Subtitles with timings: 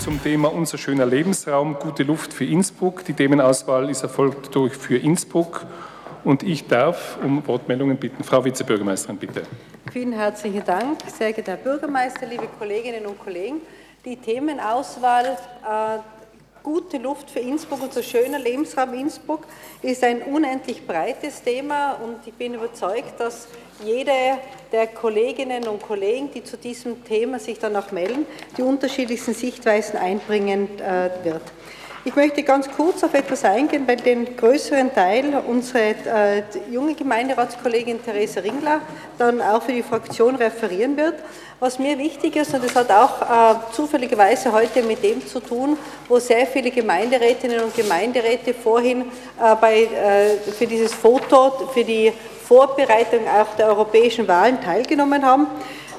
[0.00, 3.04] Zum Thema Unser schöner Lebensraum, gute Luft für Innsbruck.
[3.04, 5.66] Die Themenauswahl ist erfolgt durch für Innsbruck.
[6.24, 8.24] Und ich darf um Wortmeldungen bitten.
[8.24, 9.42] Frau Vizebürgermeisterin, bitte.
[9.92, 13.60] Vielen herzlichen Dank, sehr geehrter Herr Bürgermeister, liebe Kolleginnen und Kollegen.
[14.06, 15.98] Die Themenauswahl äh,
[16.62, 19.46] Gute Luft für Innsbruck, unser schöner Lebensraum Innsbruck,
[19.80, 23.48] ist ein unendlich breites Thema und ich bin überzeugt, dass
[23.84, 24.38] jede
[24.72, 28.26] der Kolleginnen und Kollegen, die zu diesem Thema sich dann auch melden,
[28.56, 31.42] die unterschiedlichsten Sichtweisen einbringen äh, wird.
[32.02, 38.02] Ich möchte ganz kurz auf etwas eingehen, weil den größeren Teil unsere äh, junge Gemeinderatskollegin
[38.02, 38.80] Therese Ringler
[39.18, 41.16] dann auch für die Fraktion referieren wird.
[41.58, 45.76] Was mir wichtig ist, und das hat auch äh, zufälligerweise heute mit dem zu tun,
[46.08, 52.14] wo sehr viele Gemeinderätinnen und Gemeinderäte vorhin äh, bei, äh, für dieses Foto, für die
[52.50, 55.46] Vorbereitung auch der europäischen Wahlen teilgenommen haben.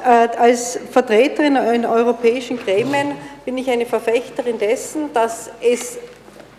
[0.04, 3.14] Äh, als Vertreterin in europäischen Gremien
[3.46, 5.98] bin ich eine Verfechterin dessen, dass es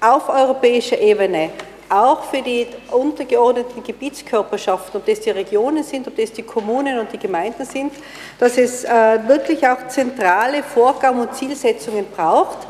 [0.01, 1.51] auf europäischer Ebene
[1.90, 7.13] auch für die untergeordneten Gebietskörperschaften, ob das die Regionen sind, ob das die Kommunen und
[7.13, 7.93] die Gemeinden sind,
[8.38, 8.88] dass es äh,
[9.26, 12.66] wirklich auch zentrale Vorgaben und Zielsetzungen braucht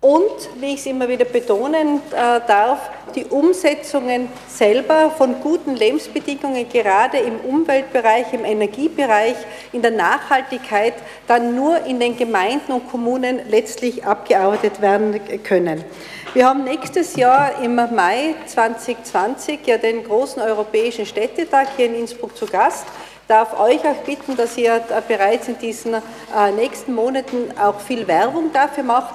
[0.00, 6.66] und, wie ich es immer wieder betonen äh, darf, die Umsetzungen selber von guten Lebensbedingungen,
[6.70, 9.36] gerade im Umweltbereich, im Energiebereich,
[9.72, 10.94] in der Nachhaltigkeit,
[11.26, 15.84] dann nur in den Gemeinden und Kommunen letztlich abgearbeitet werden können.
[16.32, 22.34] Wir haben nächstes Jahr im Mai 2020 ja den großen europäischen Städtetag hier in Innsbruck
[22.36, 22.86] zu Gast
[23.30, 28.52] darf euch auch bitten, dass ihr bereits in diesen äh, nächsten Monaten auch viel Werbung
[28.52, 29.14] dafür macht,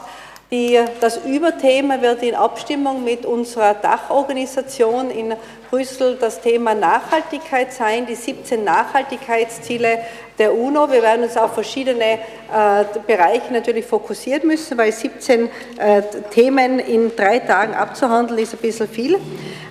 [0.51, 5.33] die, das Überthema wird in Abstimmung mit unserer Dachorganisation in
[5.71, 9.99] Brüssel das Thema Nachhaltigkeit sein, die 17 Nachhaltigkeitsziele
[10.37, 10.91] der UNO.
[10.91, 16.01] Wir werden uns auf verschiedene äh, Bereiche natürlich fokussieren müssen, weil 17 äh,
[16.31, 19.19] Themen in drei Tagen abzuhandeln ist ein bisschen viel.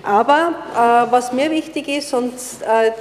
[0.03, 2.91] Aber äh, was mir wichtig ist und äh,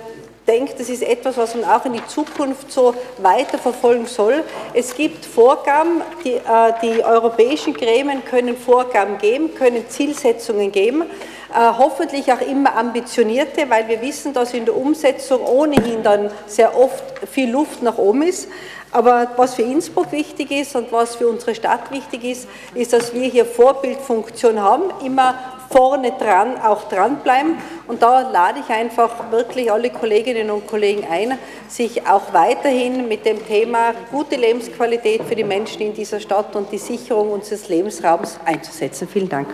[0.46, 4.44] denke, das ist etwas, was man auch in die Zukunft so weiterverfolgen soll.
[4.74, 6.40] Es gibt Vorgaben, die, äh,
[6.82, 13.88] die europäischen Gremien können Vorgaben geben, können Zielsetzungen geben, äh, hoffentlich auch immer ambitionierte, weil
[13.88, 18.48] wir wissen, dass in der Umsetzung ohnehin dann sehr oft viel Luft nach oben ist.
[18.90, 23.12] Aber was für Innsbruck wichtig ist und was für unsere Stadt wichtig ist, ist, dass
[23.12, 25.34] wir hier Vorbildfunktion haben, immer
[25.74, 27.56] vorne dran auch dranbleiben.
[27.88, 31.36] Und da lade ich einfach wirklich alle Kolleginnen und Kollegen ein,
[31.66, 36.70] sich auch weiterhin mit dem Thema gute Lebensqualität für die Menschen in dieser Stadt und
[36.70, 39.08] die Sicherung unseres Lebensraums einzusetzen.
[39.08, 39.48] Vielen Dank.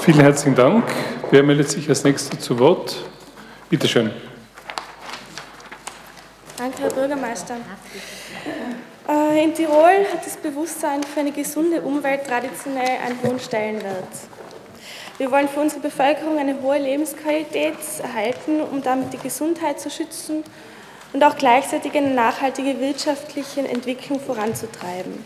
[0.00, 0.84] Vielen herzlichen Dank.
[1.30, 2.96] Wer meldet sich als nächster zu Wort?
[3.68, 4.10] Bitte schön.
[6.56, 7.56] Danke, Herr Bürgermeister.
[9.08, 14.08] Äh, in Tirol hat das Bewusstsein für eine gesunde Umwelt traditionell einen hohen Stellenwert.
[15.18, 20.42] Wir wollen für unsere Bevölkerung eine hohe Lebensqualität erhalten, um damit die Gesundheit zu schützen
[21.12, 25.24] und auch gleichzeitig eine nachhaltige wirtschaftliche Entwicklung voranzutreiben.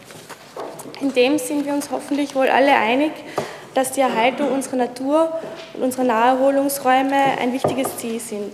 [1.01, 3.13] In dem sind wir uns hoffentlich wohl alle einig,
[3.75, 5.33] dass die Erhaltung unserer Natur
[5.75, 8.53] und unserer Naherholungsräume ein wichtiges Ziel sind.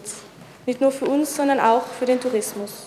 [0.66, 2.86] Nicht nur für uns, sondern auch für den Tourismus.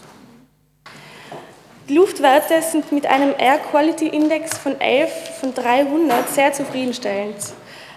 [1.90, 7.38] Die Luftwerte sind mit einem Air Quality Index von 11 von 300 sehr zufriedenstellend.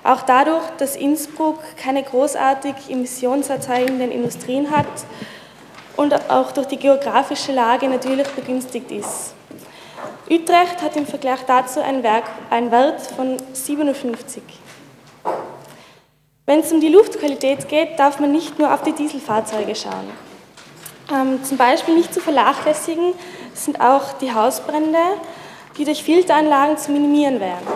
[0.03, 4.87] Auch dadurch, dass Innsbruck keine großartig emissionserzeugenden Industrien hat
[5.99, 9.35] und auch durch die geografische Lage natürlich begünstigt ist.
[10.31, 14.43] Utrecht hat im Vergleich dazu einen, Werk, einen Wert von 57.
[16.47, 20.11] Wenn es um die Luftqualität geht, darf man nicht nur auf die Dieselfahrzeuge schauen.
[21.13, 23.13] Ähm, zum Beispiel nicht zu vernachlässigen
[23.55, 24.99] sind auch die Hausbrände,
[25.79, 27.67] die durch Filteranlagen zu minimieren wären.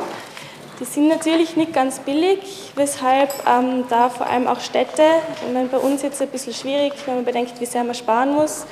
[0.79, 5.03] Die sind natürlich nicht ganz billig, weshalb ähm, da vor allem auch Städte,
[5.47, 8.35] ich meine, bei uns jetzt ein bisschen schwierig, wenn man bedenkt, wie sehr man sparen
[8.35, 8.67] muss,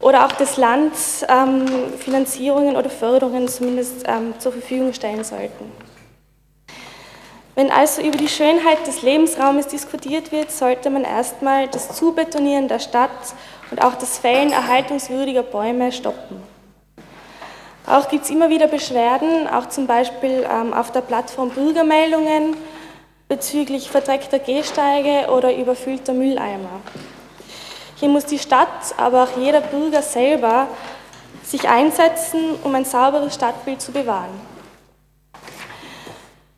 [0.00, 0.92] oder auch das Land
[1.28, 1.66] ähm,
[1.98, 5.72] Finanzierungen oder Förderungen zumindest ähm, zur Verfügung stellen sollten.
[7.56, 12.80] Wenn also über die Schönheit des Lebensraumes diskutiert wird, sollte man erstmal das Zubetonieren der
[12.80, 13.10] Stadt
[13.74, 16.40] und auch das Fällen erhaltungswürdiger Bäume stoppen.
[17.88, 22.56] Auch gibt es immer wieder Beschwerden, auch zum Beispiel ähm, auf der Plattform Bürgermeldungen
[23.26, 26.82] bezüglich verdreckter Gehsteige oder überfüllter Mülleimer.
[27.96, 30.68] Hier muss die Stadt, aber auch jeder Bürger selber
[31.42, 34.40] sich einsetzen, um ein sauberes Stadtbild zu bewahren.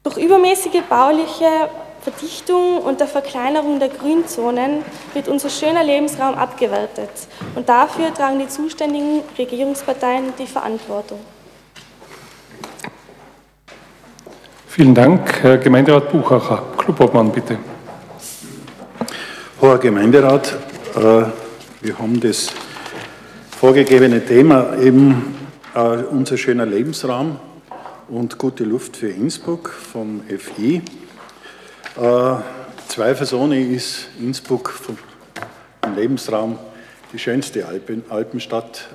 [0.03, 1.71] Durch übermäßige bauliche
[2.07, 7.11] Verdichtung und der Verkleinerung der Grünzonen wird unser schöner Lebensraum abgewertet
[7.57, 11.19] und dafür tragen die zuständigen Regierungsparteien die Verantwortung.
[14.69, 15.43] Vielen Dank.
[15.43, 17.59] Herr Gemeinderat Buchacher, Clubobmann, bitte.
[19.61, 20.57] Hoher Gemeinderat,
[20.95, 21.01] äh,
[21.81, 22.53] wir haben das
[23.59, 25.35] vorgegebene Thema eben
[25.75, 27.41] äh, unser schöner Lebensraum
[28.09, 30.83] und gute Luft für Innsbruck vom FI.
[31.97, 32.37] Äh,
[32.89, 34.99] zweifelsohne ist Innsbruck vom
[35.97, 36.59] Lebensraum
[37.11, 38.89] die schönste Alpen, Alpenstadt.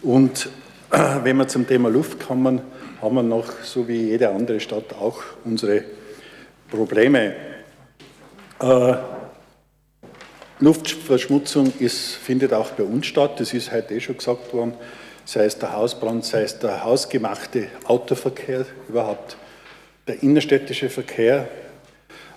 [0.00, 0.48] Und
[0.90, 2.60] wenn wir zum Thema Luft kommen,
[3.00, 5.82] haben wir noch, so wie jede andere Stadt, auch unsere
[6.70, 7.34] Probleme.
[8.60, 8.94] Äh,
[10.60, 14.74] Luftverschmutzung ist, findet auch bei uns statt, das ist heute eh schon gesagt worden,
[15.24, 19.36] sei es der Hausbrand, sei es der hausgemachte Autoverkehr überhaupt,
[20.06, 21.48] der innerstädtische Verkehr.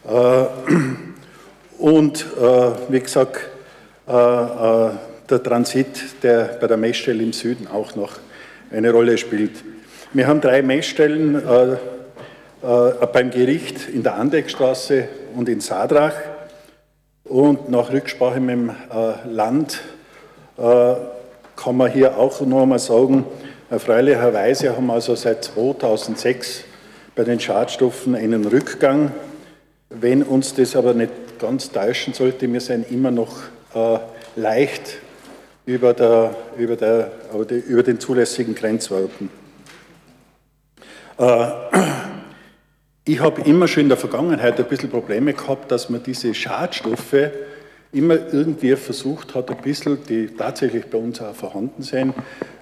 [0.08, 0.46] Äh,
[1.80, 3.38] und äh, wie gesagt,
[4.08, 8.20] äh, der Transit, der bei der Messstelle im Süden auch noch
[8.72, 9.64] eine Rolle spielt.
[10.14, 11.42] Wir haben drei Messstellen
[12.62, 16.14] beim Gericht in der Andeckstraße und in Sadrach.
[17.24, 18.72] Und nach Rücksprache mit dem
[19.26, 19.82] Land
[20.58, 23.26] kann man hier auch noch einmal sagen,
[23.70, 26.64] erfreulicherweise haben wir also seit 2006
[27.16, 29.12] bei den Schadstoffen einen Rückgang.
[29.90, 33.38] Wenn uns das aber nicht ganz täuschen sollte, wir sind immer noch
[33.74, 34.00] äh,
[34.36, 34.98] leicht
[35.66, 37.12] über, der, über, der,
[37.68, 39.30] über den zulässigen Grenzwerten.
[41.18, 41.48] Äh,
[43.06, 47.30] ich habe immer schon in der Vergangenheit ein bisschen Probleme gehabt, dass man diese Schadstoffe
[47.92, 52.14] immer irgendwie versucht hat, ein bisschen, die tatsächlich bei uns auch vorhanden sind,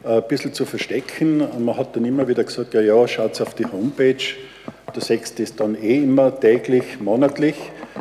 [0.04, 1.42] ein bisschen zu verstecken.
[1.42, 4.24] Und man hat dann immer wieder gesagt, ja, ja, schaut auf die Homepage,
[4.92, 7.56] da seht das dann eh immer täglich, monatlich.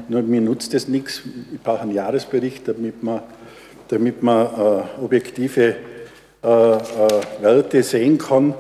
[0.08, 1.23] Nur mir nutzt das nichts.
[1.52, 3.23] Ich brauche einen Jahresbericht, damit man,
[3.88, 5.76] damit man äh, objektive
[6.43, 6.79] äh, äh,
[7.40, 8.55] Werte sehen kann.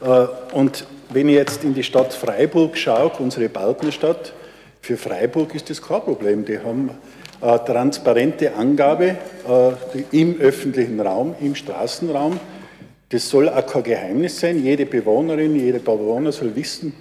[0.00, 4.32] Äh, und wenn ich jetzt in die Stadt Freiburg schaue, unsere Partnerstadt,
[4.80, 6.44] für Freiburg ist das kein Problem.
[6.44, 6.90] Die haben
[7.40, 9.16] eine transparente Angabe
[9.48, 12.38] äh, im öffentlichen Raum, im Straßenraum.
[13.08, 14.62] Das soll auch kein Geheimnis sein.
[14.62, 16.92] Jede Bewohnerin, jeder Bewohner soll wissen,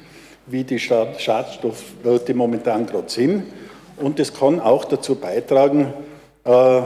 [0.48, 3.44] wie die Schadstoffwerte momentan gerade sind.
[3.98, 5.94] Und das kann auch dazu beitragen,
[6.44, 6.82] äh,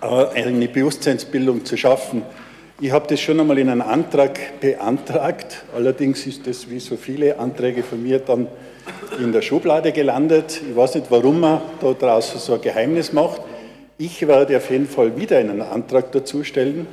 [0.00, 2.22] eine Bewusstseinsbildung zu schaffen.
[2.80, 7.38] Ich habe das schon einmal in einem Antrag beantragt, allerdings ist das wie so viele
[7.38, 8.46] Anträge von mir dann
[9.22, 10.62] in der Schublade gelandet.
[10.66, 13.42] Ich weiß nicht, warum man da draußen so ein Geheimnis macht.
[13.98, 16.86] Ich werde auf jeden Fall wieder einen Antrag dazu stellen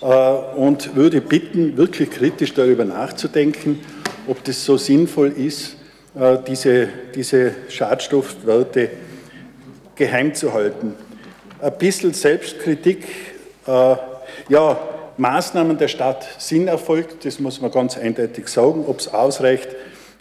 [0.00, 3.80] äh, und würde bitten, wirklich kritisch darüber nachzudenken,
[4.26, 5.76] ob das so sinnvoll ist,
[6.18, 8.90] äh, diese, diese Schadstoffwerte
[9.96, 10.94] geheim zu halten.
[11.60, 13.04] Ein bisschen Selbstkritik,
[13.66, 13.96] äh,
[14.48, 14.78] ja,
[15.16, 18.84] Maßnahmen der Stadt sind erfolgt, das muss man ganz eindeutig sagen.
[18.86, 19.68] Ob es ausreicht,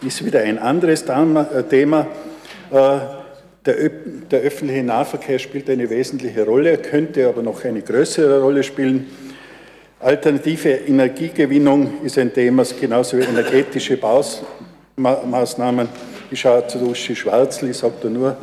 [0.05, 1.05] ist wieder ein anderes
[1.69, 2.07] Thema.
[2.71, 2.99] Äh,
[3.65, 9.07] der öffentliche Nahverkehr spielt eine wesentliche Rolle, könnte aber noch eine größere Rolle spielen.
[10.03, 13.97] Alternative Energiegewinnung ist ein Thema, genauso wie energetische
[14.97, 15.87] Baumaßnahmen.
[16.29, 18.35] Ich schaue zu Uschi Schwarzl, ich sage da nur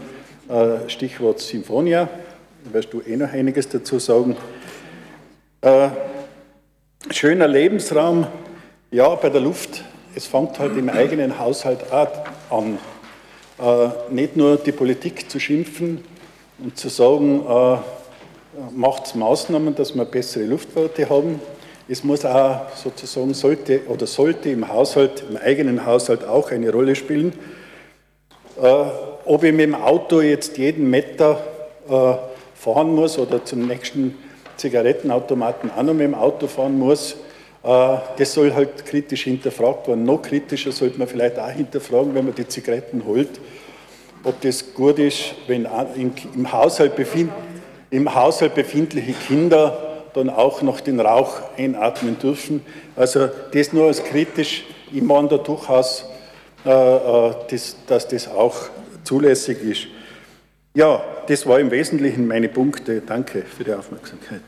[0.49, 2.09] äh, Stichwort Symphonia,
[2.65, 4.37] da wirst du eh noch einiges dazu sagen.
[7.11, 8.27] Schöner Lebensraum,
[8.91, 9.85] ja, bei der Luft,
[10.15, 12.79] es fängt halt im eigenen Haushalt an.
[13.59, 16.02] Äh, nicht nur die Politik zu schimpfen
[16.59, 17.45] und zu sagen,
[18.75, 21.40] macht Maßnahmen, dass wir bessere Luftwerte haben.
[21.88, 26.95] Es muss auch sozusagen, sollte oder sollte im Haushalt, im eigenen Haushalt auch eine Rolle
[26.95, 27.33] spielen.
[28.61, 28.85] Äh,
[29.25, 31.40] ob ich mit dem Auto jetzt jeden Meter
[31.88, 32.14] äh,
[32.54, 34.16] fahren muss oder zum nächsten
[34.57, 37.16] Zigarettenautomaten auch noch mit dem Auto fahren muss,
[37.62, 40.04] äh, das soll halt kritisch hinterfragt werden.
[40.04, 43.40] Noch kritischer sollte man vielleicht auch hinterfragen, wenn man die Zigaretten holt,
[44.25, 45.66] ob das gut ist, wenn
[45.97, 47.33] im Haushalt, befind,
[47.90, 52.62] im Haushalt befindliche Kinder dann auch noch den Rauch einatmen dürfen.
[52.97, 54.64] Also das nur als kritisch.
[54.92, 56.04] Ich meine da durchaus,
[56.64, 58.56] äh, äh, dass, dass das auch
[59.04, 59.87] zulässig ist.
[60.75, 63.00] Ja, das war im Wesentlichen meine Punkte.
[63.00, 64.40] Danke für die Aufmerksamkeit.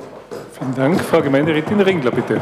[0.58, 1.00] Vielen Dank.
[1.00, 2.40] Frau Gemeinderätin Ringler, bitte.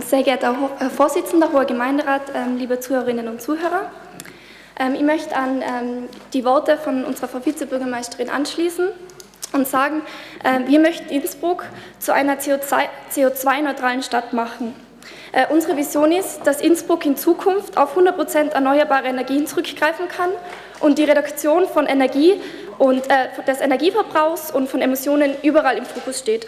[0.00, 3.90] Sehr geehrter Herr Vorsitzender, hoher Gemeinderat, ähm, liebe Zuhörerinnen und Zuhörer.
[4.78, 5.62] Ähm, ich möchte an
[6.32, 8.88] die Worte von unserer Frau Vizebürgermeisterin anschließen
[9.52, 10.02] und sagen,
[10.44, 11.64] äh, wir möchten Innsbruck
[11.98, 14.74] zu einer CO2-neutralen Stadt machen.
[15.32, 20.30] Äh, unsere Vision ist, dass Innsbruck in Zukunft auf 100 Prozent erneuerbare Energien zurückgreifen kann
[20.78, 22.40] und die Reduktion von Energie
[22.78, 26.46] und äh, des Energieverbrauchs und von Emissionen überall im Fokus steht.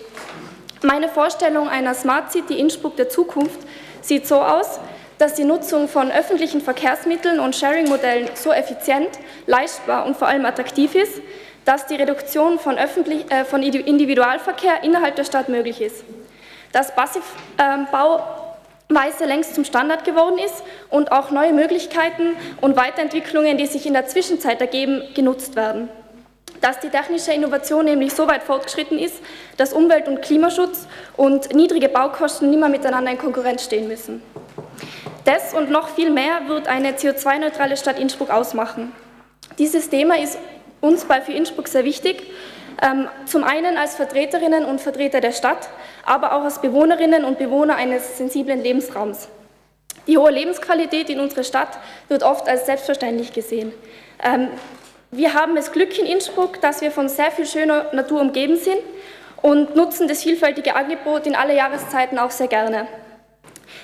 [0.85, 3.59] Meine Vorstellung einer Smart City Innsbruck der Zukunft
[4.03, 4.81] sieht so aus,
[5.17, 9.09] dass die Nutzung von öffentlichen Verkehrsmitteln und Sharing-Modellen so effizient,
[9.47, 11.23] leistbar und vor allem attraktiv ist,
[11.65, 16.05] dass die Reduktion von, öffentlich, äh, von Individualverkehr innerhalb der Stadt möglich ist.
[16.73, 23.87] Dass Passivbauweise längst zum Standard geworden ist und auch neue Möglichkeiten und Weiterentwicklungen, die sich
[23.87, 25.89] in der Zwischenzeit ergeben, genutzt werden.
[26.61, 29.17] Dass die technische Innovation nämlich so weit fortgeschritten ist,
[29.57, 34.23] dass Umwelt- und Klimaschutz und niedrige Baukosten nicht mehr miteinander in Konkurrenz stehen müssen.
[35.25, 38.93] Das und noch viel mehr wird eine CO2-neutrale Stadt Innsbruck ausmachen.
[39.59, 40.39] Dieses Thema ist
[40.81, 42.23] uns bei für Innsbruck sehr wichtig.
[42.83, 45.69] Ähm, zum einen als Vertreterinnen und Vertreter der Stadt,
[46.05, 49.29] aber auch als Bewohnerinnen und Bewohner eines sensiblen Lebensraums.
[50.07, 53.73] Die hohe Lebensqualität in unserer Stadt wird oft als selbstverständlich gesehen.
[55.17, 58.81] Wir haben das Glück in Innsbruck, dass wir von sehr viel schöner Natur umgeben sind
[59.43, 62.89] und nutzen das vielfältige Angebot in alle Jahreszeiten auch sehr gerne.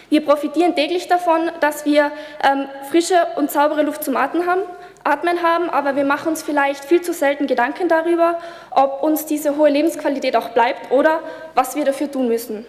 [0.09, 2.11] Wir profitieren täglich davon, dass wir
[2.43, 4.63] ähm, frische und saubere Luft zum Atmen haben,
[5.05, 8.41] Atmen haben, aber wir machen uns vielleicht viel zu selten Gedanken darüber,
[8.73, 11.21] ob uns diese hohe Lebensqualität auch bleibt oder
[11.55, 12.67] was wir dafür tun müssen.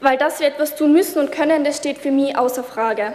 [0.00, 3.14] Weil dass wir etwas tun müssen und können, das steht für mich außer Frage.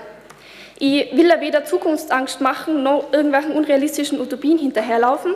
[0.79, 5.35] Ich will ja weder Zukunftsangst machen, noch irgendwelchen unrealistischen Utopien hinterherlaufen.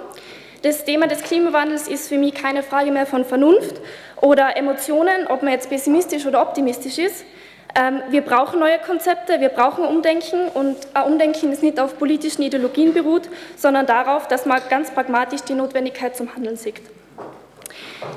[0.64, 3.80] Das Thema des Klimawandels ist für mich keine Frage mehr von Vernunft
[4.22, 7.26] oder Emotionen, ob man jetzt pessimistisch oder optimistisch ist.
[7.76, 12.42] Ähm, wir brauchen neue Konzepte, wir brauchen Umdenken und ein Umdenken, das nicht auf politischen
[12.42, 16.82] Ideologien beruht, sondern darauf, dass man ganz pragmatisch die Notwendigkeit zum Handeln sieht.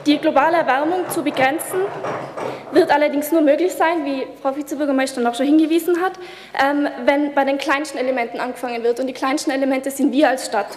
[0.06, 1.80] Die globale Erwärmung zu begrenzen
[2.72, 6.12] wird allerdings nur möglich sein, wie Frau Vizebürgermeisterin auch schon hingewiesen hat,
[6.62, 9.00] ähm, wenn bei den kleinsten Elementen angefangen wird.
[9.00, 10.68] Und die kleinsten Elemente sind wir als Stadt.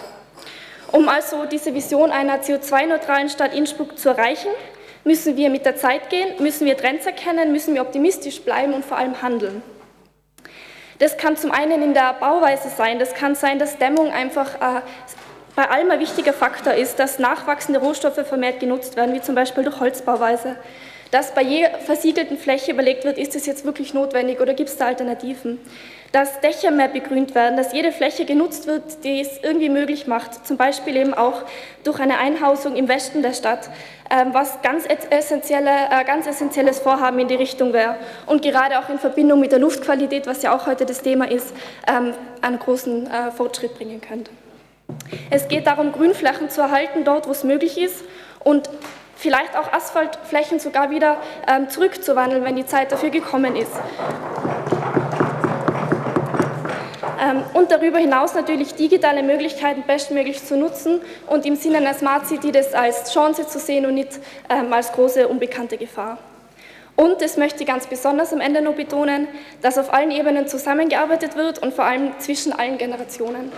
[0.92, 4.50] Um also diese Vision einer CO2-neutralen Stadt Innsbruck zu erreichen,
[5.04, 8.84] müssen wir mit der Zeit gehen, müssen wir Trends erkennen, müssen wir optimistisch bleiben und
[8.84, 9.62] vor allem handeln.
[10.98, 14.80] Das kann zum einen in der Bauweise sein, das kann sein, dass Dämmung einfach äh,
[15.56, 19.64] bei allem ein wichtiger Faktor ist, dass nachwachsende Rohstoffe vermehrt genutzt werden, wie zum Beispiel
[19.64, 20.56] durch Holzbauweise.
[21.10, 24.76] Dass bei jeder versiegelten Fläche überlegt wird, ist es jetzt wirklich notwendig oder gibt es
[24.76, 25.60] da Alternativen
[26.14, 30.46] dass Dächer mehr begrünt werden, dass jede Fläche genutzt wird, die es irgendwie möglich macht,
[30.46, 31.42] zum Beispiel eben auch
[31.82, 33.68] durch eine Einhausung im Westen der Stadt,
[34.10, 37.96] ähm, was ganz, essentielle, äh, ganz essentielles Vorhaben in die Richtung wäre
[38.26, 41.52] und gerade auch in Verbindung mit der Luftqualität, was ja auch heute das Thema ist,
[41.88, 44.30] ähm, einen großen äh, Fortschritt bringen könnte.
[45.30, 48.04] Es geht darum, Grünflächen zu erhalten, dort wo es möglich ist
[48.42, 48.68] und
[49.16, 51.16] vielleicht auch Asphaltflächen sogar wieder
[51.48, 53.72] ähm, zurückzuwandeln, wenn die Zeit dafür gekommen ist.
[57.24, 62.26] Ähm, und darüber hinaus natürlich digitale Möglichkeiten bestmöglich zu nutzen und im Sinne einer Smart
[62.26, 64.20] City das als Chance zu sehen und nicht
[64.50, 66.18] ähm, als große unbekannte Gefahr.
[66.96, 69.26] Und das möchte ich ganz besonders am Ende noch betonen,
[69.62, 73.50] dass auf allen Ebenen zusammengearbeitet wird und vor allem zwischen allen Generationen.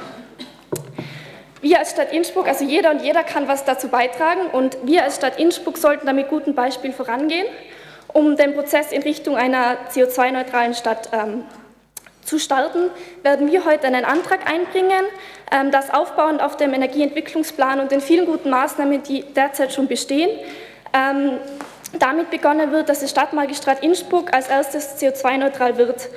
[1.67, 5.17] Wir als Stadt Innsbruck, also jeder und jeder kann was dazu beitragen und wir als
[5.17, 7.45] Stadt Innsbruck sollten da mit gutem Beispiel vorangehen,
[8.13, 11.43] um den Prozess in Richtung einer CO2-neutralen Stadt ähm,
[12.23, 12.89] zu starten,
[13.25, 15.07] werden wir heute einen Antrag einbringen,
[15.51, 20.31] ähm, das aufbauend auf dem Energieentwicklungsplan und den vielen guten Maßnahmen, die derzeit schon bestehen,
[20.93, 21.39] ähm,
[21.99, 26.11] damit begonnen wird, dass das Stadtmagistrat Innsbruck als erstes CO2-neutral wird.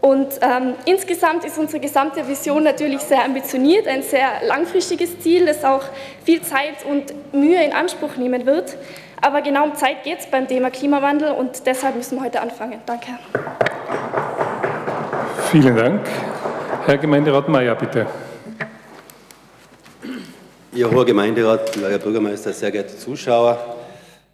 [0.00, 5.64] Und ähm, insgesamt ist unsere gesamte Vision natürlich sehr ambitioniert, ein sehr langfristiges Ziel, das
[5.64, 5.82] auch
[6.24, 8.76] viel Zeit und Mühe in Anspruch nehmen wird.
[9.20, 12.80] Aber genau um Zeit geht es beim Thema Klimawandel und deshalb müssen wir heute anfangen.
[12.86, 13.18] Danke.
[15.50, 16.00] Vielen Dank.
[16.86, 18.06] Herr Gemeinderat Mayer, bitte.
[20.72, 23.58] Ihr hoher Gemeinderat, Herr Bürgermeister, sehr geehrte Zuschauer,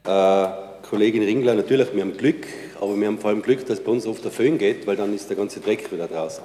[0.06, 0.46] äh,
[0.88, 2.46] Kollegin Ringler, natürlich, wir haben Glück,
[2.80, 5.14] aber wir haben vor allem Glück, dass bei uns oft der Föhn geht, weil dann
[5.14, 6.44] ist der ganze Dreck wieder draußen.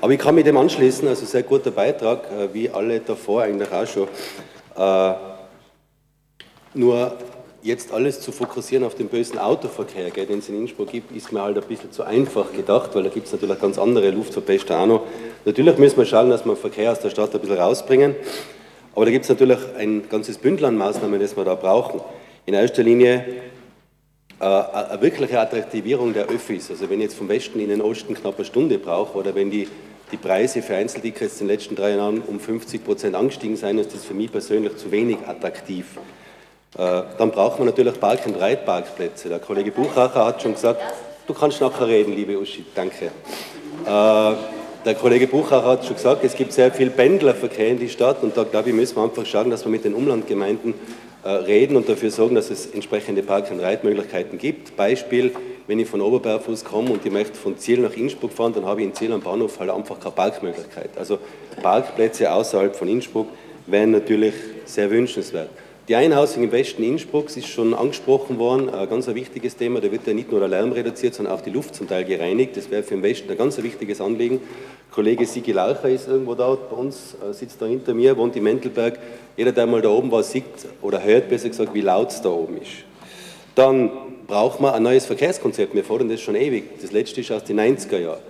[0.00, 3.70] Aber ich kann mich dem anschließen, also sehr guter Beitrag, äh, wie alle davor eigentlich
[3.72, 4.08] auch schon.
[4.76, 5.14] Äh,
[6.74, 7.16] nur
[7.62, 11.42] jetzt alles zu fokussieren auf den bösen Autoverkehr, den es in Innsbruck gibt, ist mir
[11.42, 14.86] halt ein bisschen zu einfach gedacht, weil da gibt es natürlich ganz andere Luftverpester auch
[14.86, 15.02] noch.
[15.44, 18.16] Natürlich müssen wir schauen, dass wir Verkehr aus der Stadt ein bisschen rausbringen,
[18.94, 22.00] aber da gibt es natürlich ein ganzes Bündel an Maßnahmen, das wir da brauchen.
[22.46, 23.24] In erster Linie
[24.42, 26.70] eine wirkliche Attraktivierung der Öffis.
[26.70, 29.50] Also wenn ich jetzt vom Westen in den Osten knapp eine Stunde brauche oder wenn
[29.50, 29.68] die,
[30.10, 33.94] die Preise für Einzeltickets in den letzten drei Jahren um 50 Prozent angestiegen sind, ist
[33.94, 35.86] das für mich persönlich zu wenig attraktiv.
[36.76, 39.28] Äh, dann braucht man natürlich Park- und Reitparkplätze.
[39.28, 40.80] Der Kollege Buchacher hat schon gesagt,
[41.26, 43.06] du kannst nachher reden, liebe Uschi, danke.
[43.06, 44.34] Äh,
[44.84, 48.36] der Kollege Buchach hat schon gesagt, es gibt sehr viel Pendlerverkehr in die Stadt und
[48.36, 51.88] da glaube ich, müssen wir einfach schauen, dass wir mit den Umlandgemeinden äh, reden und
[51.88, 54.76] dafür sorgen, dass es entsprechende Park- und Reitmöglichkeiten gibt.
[54.76, 55.32] Beispiel,
[55.66, 58.80] wenn ich von Oberbergfuß komme und ich möchte von Ziel nach Innsbruck fahren, dann habe
[58.80, 60.90] ich in Ziel am Bahnhof halt einfach keine Parkmöglichkeit.
[60.96, 61.18] Also
[61.62, 63.28] Parkplätze außerhalb von Innsbruck
[63.66, 65.50] wären natürlich sehr wünschenswert.
[65.88, 69.80] Die Einhausung im Westen Innsbrucks ist schon angesprochen worden, ein ganz wichtiges Thema.
[69.80, 72.56] Da wird ja nicht nur der Lärm reduziert, sondern auch die Luft zum Teil gereinigt.
[72.56, 74.40] Das wäre für den Westen ein ganz wichtiges Anliegen.
[74.92, 78.42] Kollege Sigi Laucher ist irgendwo da bei uns, äh, sitzt da hinter mir, wohnt in
[78.42, 78.98] Mentelberg.
[79.36, 80.44] Jeder, der mal da oben war, sieht
[80.82, 82.84] oder hört besser gesagt, wie laut es da oben ist.
[83.54, 83.90] Dann
[84.26, 85.74] braucht man ein neues Verkehrskonzept.
[85.74, 86.80] Wir fordern das schon ewig.
[86.80, 88.20] Das letzte ist aus den 90er Jahren.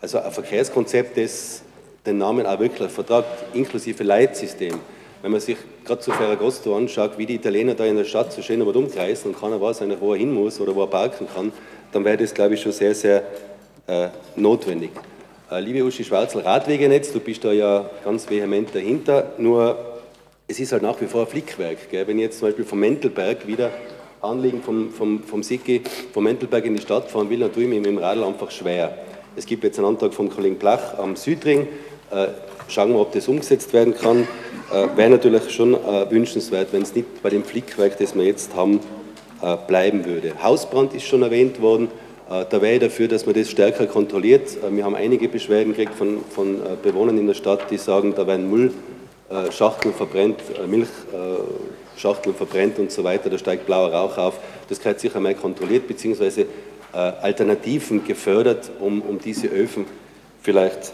[0.00, 1.62] Also ein Verkehrskonzept, das
[2.04, 4.78] den Namen auch wirklich vertragt, inklusive Leitsystem
[5.22, 8.42] wenn man sich gerade zu Ferragosto anschaut, wie die Italiener da in der Stadt so
[8.42, 11.52] schön umkreisen und keiner weiß eigentlich, wo er hin muss oder wo er parken kann,
[11.92, 13.22] dann wäre das, glaube ich, schon sehr, sehr
[13.86, 14.90] äh, notwendig.
[15.50, 19.78] Äh, liebe Uschi Schwarzel, Radwegenetz, du bist da ja ganz vehement dahinter, nur
[20.46, 21.90] es ist halt nach wie vor ein Flickwerk.
[21.90, 22.06] Gell?
[22.06, 23.70] Wenn ich jetzt zum Beispiel vom Mentelberg wieder
[24.20, 25.80] Anliegen vom, vom, vom Sicki,
[26.12, 28.50] vom Mentelberg in die Stadt fahren will, dann tue ich mir mit dem Radl einfach
[28.50, 28.98] schwer.
[29.36, 31.66] Es gibt jetzt einen Antrag vom Kollegen Blach am Südring.
[32.10, 32.26] Äh,
[32.68, 34.28] schauen wir, ob das umgesetzt werden kann.
[34.70, 35.72] Äh, Wäre natürlich schon
[36.10, 38.80] wünschenswert, wenn es nicht bei dem Flickwerk, das wir jetzt haben,
[39.68, 40.32] bleiben würde.
[40.42, 41.88] Hausbrand ist schon erwähnt worden.
[42.30, 44.56] Äh, da wäre ich dafür, dass man das stärker kontrolliert.
[44.62, 48.14] Äh, wir haben einige Beschwerden gekriegt von, von äh, Bewohnern in der Stadt, die sagen,
[48.14, 54.34] da werden Müllschachteln verbrennt, Milchschachteln verbrennt und so weiter, da steigt blauer Rauch auf.
[54.68, 56.46] Das gehört sicher mal kontrolliert, beziehungsweise
[56.92, 59.84] Alternativen gefördert, um, um diese Öfen
[60.42, 60.92] vielleicht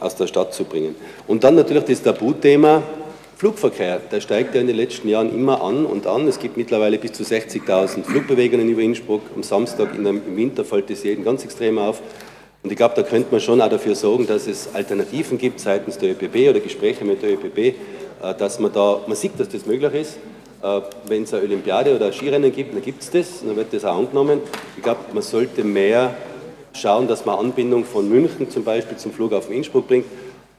[0.00, 0.96] aus der Stadt zu bringen.
[1.28, 2.82] Und dann natürlich das Tabuthema,
[3.36, 6.26] Flugverkehr, der steigt ja in den letzten Jahren immer an und an.
[6.26, 9.20] Es gibt mittlerweile bis zu 60.000 Flugbewegungen über Innsbruck.
[9.34, 12.00] Am Samstag im Winter fällt es jeden ganz extrem auf.
[12.62, 15.98] Und ich glaube, da könnte man schon auch dafür sorgen, dass es Alternativen gibt seitens
[15.98, 17.74] der ÖPB oder Gespräche mit der ÖPB, äh,
[18.38, 20.18] dass man da, man sieht, dass das möglich ist.
[20.62, 23.70] Äh, Wenn es eine Olympiade oder ein Skirennen gibt, dann gibt es das, dann wird
[23.70, 24.40] das auch angenommen.
[24.78, 26.14] Ich glaube, man sollte mehr
[26.72, 30.06] schauen, dass man Anbindung von München zum Beispiel zum Flughafen Innsbruck bringt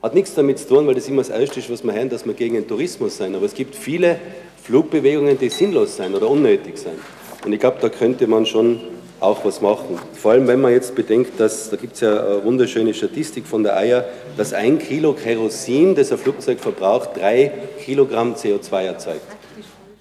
[0.02, 2.26] hat nichts damit zu tun, weil das immer das Erste ist, was wir hören, dass
[2.26, 3.34] wir gegen den Tourismus sein.
[3.36, 4.20] Aber es gibt viele
[4.64, 6.96] Flugbewegungen, die sinnlos sein oder unnötig sein.
[7.44, 8.80] Und ich glaube, da könnte man schon
[9.20, 9.98] auch was machen.
[10.14, 13.64] Vor allem, wenn man jetzt bedenkt, dass, da gibt es ja eine wunderschöne Statistik von
[13.64, 14.06] der AIA,
[14.36, 17.52] dass ein Kilo Kerosin, das ein Flugzeug verbraucht, drei
[17.84, 19.22] Kilogramm CO2 erzeugt.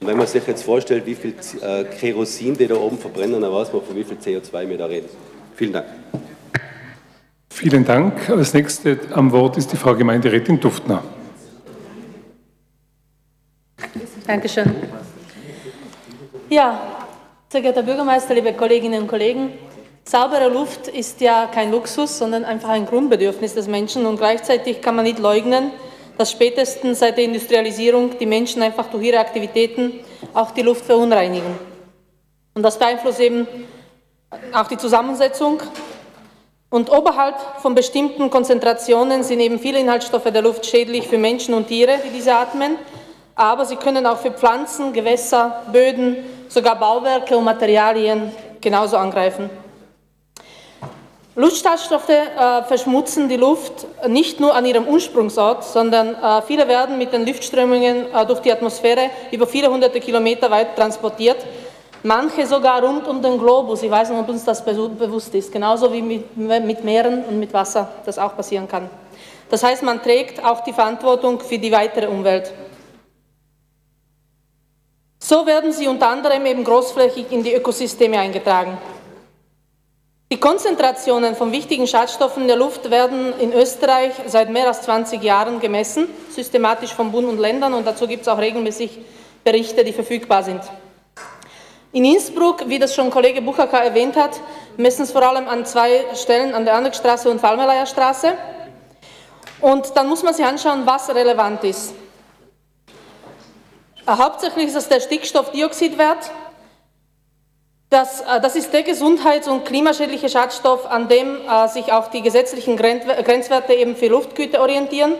[0.00, 3.52] Und wenn man sich jetzt vorstellt, wie viel äh, Kerosin die da oben verbrennen, dann
[3.52, 5.08] weiß man, von wie viel CO2 wir da reden.
[5.54, 5.86] Vielen Dank.
[7.56, 8.28] Vielen Dank.
[8.28, 11.02] Als nächste am Wort ist die Frau Gemeinderätin Duftner.
[14.26, 14.74] Dankeschön.
[16.50, 16.78] Ja,
[17.48, 19.52] sehr geehrter Bürgermeister, liebe Kolleginnen und Kollegen,
[20.04, 24.94] saubere Luft ist ja kein Luxus, sondern einfach ein Grundbedürfnis des Menschen und gleichzeitig kann
[24.94, 25.70] man nicht leugnen,
[26.18, 29.94] dass spätestens seit der Industrialisierung die Menschen einfach durch ihre Aktivitäten
[30.34, 31.58] auch die Luft verunreinigen.
[32.52, 33.48] Und das beeinflusst eben
[34.52, 35.62] auch die Zusammensetzung
[36.70, 41.68] und oberhalb von bestimmten Konzentrationen sind eben viele Inhaltsstoffe der Luft schädlich für Menschen und
[41.68, 42.76] Tiere, die diese atmen,
[43.34, 46.16] aber sie können auch für Pflanzen, Gewässer, Böden,
[46.48, 49.50] sogar Bauwerke und Materialien genauso angreifen.
[51.38, 57.12] Luftschadstoffe äh, verschmutzen die Luft nicht nur an ihrem Ursprungsort, sondern äh, viele werden mit
[57.12, 61.36] den Luftströmungen äh, durch die Atmosphäre über viele hunderte Kilometer weit transportiert
[62.06, 63.82] manche sogar rund um den Globus.
[63.82, 67.52] Ich weiß nicht, ob uns das bewusst ist, genauso wie mit, mit Meeren und mit
[67.52, 68.88] Wasser das auch passieren kann.
[69.50, 72.52] Das heißt, man trägt auch die Verantwortung für die weitere Umwelt.
[75.18, 78.78] So werden sie unter anderem eben großflächig in die Ökosysteme eingetragen.
[80.30, 85.22] Die Konzentrationen von wichtigen Schadstoffen in der Luft werden in Österreich seit mehr als 20
[85.22, 88.98] Jahren gemessen, systematisch von Bund und Ländern, und dazu gibt es auch regelmäßig
[89.44, 90.62] Berichte, die verfügbar sind.
[91.96, 94.38] In Innsbruck, wie das schon Kollege Buchaka erwähnt hat,
[94.76, 98.34] messen es vor allem an zwei Stellen, an der Anneckstraße und Falmeleyer Straße.
[99.62, 101.94] Und dann muss man sich anschauen, was relevant ist.
[104.06, 106.30] Äh, hauptsächlich ist es der Stickstoffdioxidwert.
[107.88, 112.20] Das, äh, das ist der gesundheits- und klimaschädliche Schadstoff, an dem äh, sich auch die
[112.20, 115.14] gesetzlichen Grenzwerte eben für Luftgüter orientieren.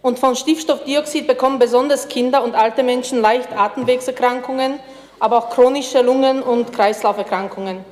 [0.00, 4.78] Und von Stickstoffdioxid bekommen besonders Kinder und alte Menschen leicht Atemwegserkrankungen,
[5.20, 7.84] aber auch chronische Lungen- und Kreislauferkrankungen.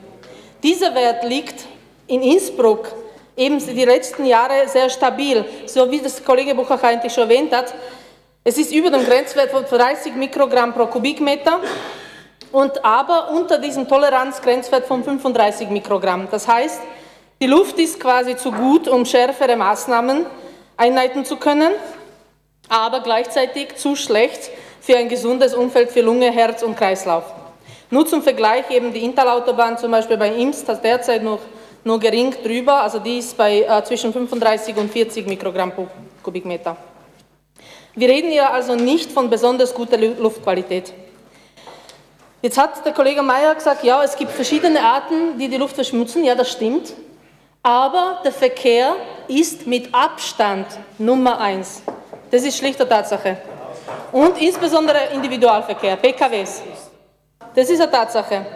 [0.63, 1.67] Dieser Wert liegt
[2.09, 2.93] in Innsbruck
[3.37, 7.73] eben die letzten Jahre sehr stabil, so wie das Kollege Buchach eigentlich schon erwähnt hat.
[8.43, 11.61] Es ist über dem Grenzwert von 30 Mikrogramm pro Kubikmeter
[12.51, 16.27] und aber unter diesem Toleranzgrenzwert von 35 Mikrogramm.
[16.31, 16.81] Das heißt,
[17.41, 20.27] Die Luft ist quasi zu gut, um schärfere Maßnahmen
[20.77, 21.71] einleiten zu können,
[22.69, 24.51] aber gleichzeitig zu schlecht
[24.89, 27.25] für ein gesundes Umfeld für Lunge, Herz und Kreislauf.
[27.91, 31.41] Nur zum Vergleich eben die Intalautobahn zum Beispiel bei Imst hat derzeit noch
[31.85, 35.89] nur gering drüber, also die ist bei äh, zwischen 35 und 40 Mikrogramm pro
[36.23, 36.75] Kubikmeter.
[37.95, 40.95] Wir reden hier also nicht von besonders guter Luftqualität.
[42.41, 46.25] Jetzt hat der Kollege Mayer gesagt, ja, es gibt verschiedene Arten, die die Luft verschmutzen.
[46.25, 46.95] Ja, das stimmt.
[47.63, 48.97] Aber der Verkehr
[49.27, 51.83] ist mit Abstand Nummer eins.
[52.31, 53.37] Das ist schlichte Tatsache.
[54.13, 56.63] Und insbesondere Individualverkehr, PKWs.
[57.55, 58.47] Das ist eine Tatsache.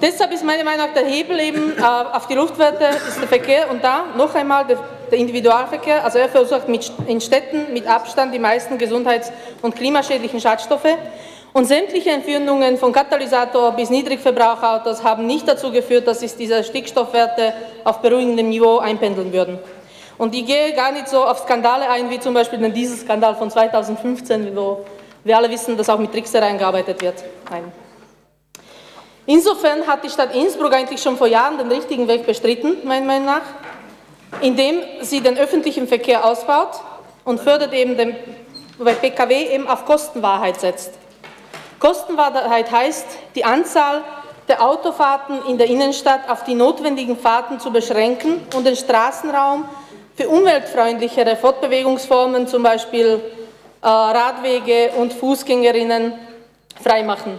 [0.00, 3.70] Deshalb ist meiner Meinung nach der Hebel eben äh, auf die Luftwerte ist der Verkehr
[3.70, 4.78] und da noch einmal der,
[5.10, 6.04] der Individualverkehr.
[6.04, 9.32] Also er verursacht mit, in Städten mit Abstand die meisten gesundheits-
[9.62, 10.94] und klimaschädlichen Schadstoffe.
[11.54, 17.54] Und sämtliche Entfernungen von Katalysator bis Niedrigverbrauchautos haben nicht dazu geführt, dass sich diese Stickstoffwerte
[17.82, 19.58] auf beruhigendem Niveau einpendeln würden.
[20.18, 23.50] Und ich gehe gar nicht so auf Skandale ein, wie zum Beispiel den Dieselskandal von
[23.50, 24.84] 2015, wo
[25.24, 27.22] wir alle wissen, dass auch mit Tricksereien gearbeitet wird.
[27.50, 27.72] Nein.
[29.26, 33.26] Insofern hat die Stadt Innsbruck eigentlich schon vor Jahren den richtigen Weg bestritten, meiner Meinung
[33.26, 33.42] nach,
[34.40, 36.80] indem sie den öffentlichen Verkehr ausbaut
[37.24, 38.16] und fördert eben den
[38.78, 40.92] bei PKW eben auf Kostenwahrheit setzt.
[41.80, 44.02] Kostenwahrheit heißt, die Anzahl
[44.48, 49.68] der Autofahrten in der Innenstadt auf die notwendigen Fahrten zu beschränken und den Straßenraum
[50.16, 53.20] für umweltfreundlichere Fortbewegungsformen, zum Beispiel
[53.82, 56.14] äh, Radwege und Fußgängerinnen,
[56.82, 57.38] freimachen.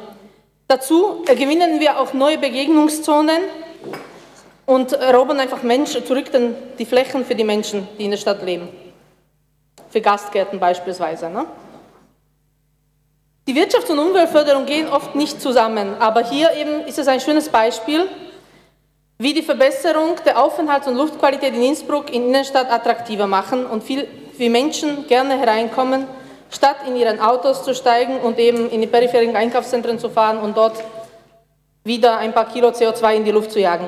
[0.68, 3.40] Dazu gewinnen wir auch neue Begegnungszonen
[4.66, 6.26] und erobern einfach Menschen, zurück
[6.78, 8.70] die Flächen für die Menschen, die in der Stadt leben.
[9.90, 11.30] Für Gastgärten beispielsweise.
[11.30, 11.46] Ne?
[13.48, 17.48] Die Wirtschafts- und Umweltförderung gehen oft nicht zusammen, aber hier eben ist es ein schönes
[17.48, 18.10] Beispiel,
[19.20, 24.08] wie die Verbesserung der Aufenthalts- und Luftqualität in Innsbruck in Innenstadt attraktiver machen und viel,
[24.38, 26.06] wie Menschen gerne hereinkommen
[26.52, 30.56] statt in ihren Autos zu steigen und eben in die peripheren Einkaufszentren zu fahren und
[30.56, 30.84] dort
[31.84, 33.88] wieder ein paar Kilo CO2 in die Luft zu jagen.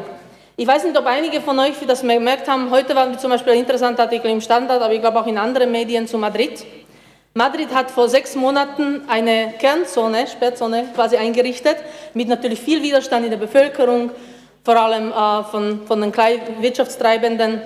[0.58, 3.60] Ich weiß nicht, ob einige von euch das gemerkt haben, heute war zum Beispiel ein
[3.60, 6.66] interessanter Artikel im Standard, aber ich glaube auch in anderen Medien zu Madrid.
[7.34, 11.78] Madrid hat vor sechs Monaten eine Kernzone, Sperrzone quasi eingerichtet,
[12.14, 14.12] mit natürlich viel Widerstand in der Bevölkerung,
[14.64, 17.62] vor allem äh, von, von den Wirtschaftstreibenden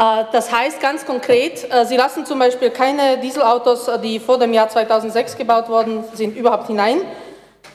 [0.00, 4.38] äh, das heißt ganz konkret, äh, Sie lassen zum Beispiel keine Dieselautos, äh, die vor
[4.38, 7.02] dem Jahr 2006 gebaut worden sind, überhaupt hinein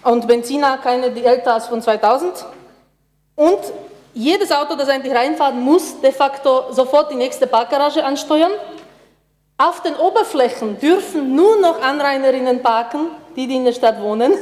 [0.04, 2.46] und Benziner keine, die älter als von 2000.
[3.36, 3.60] Und
[4.14, 8.52] jedes Auto, das eigentlich reinfährt, muss de facto sofort die nächste Parkgarage ansteuern.
[9.58, 14.34] Auf den Oberflächen dürfen nur noch Anrainerinnen parken, die, die in der Stadt wohnen.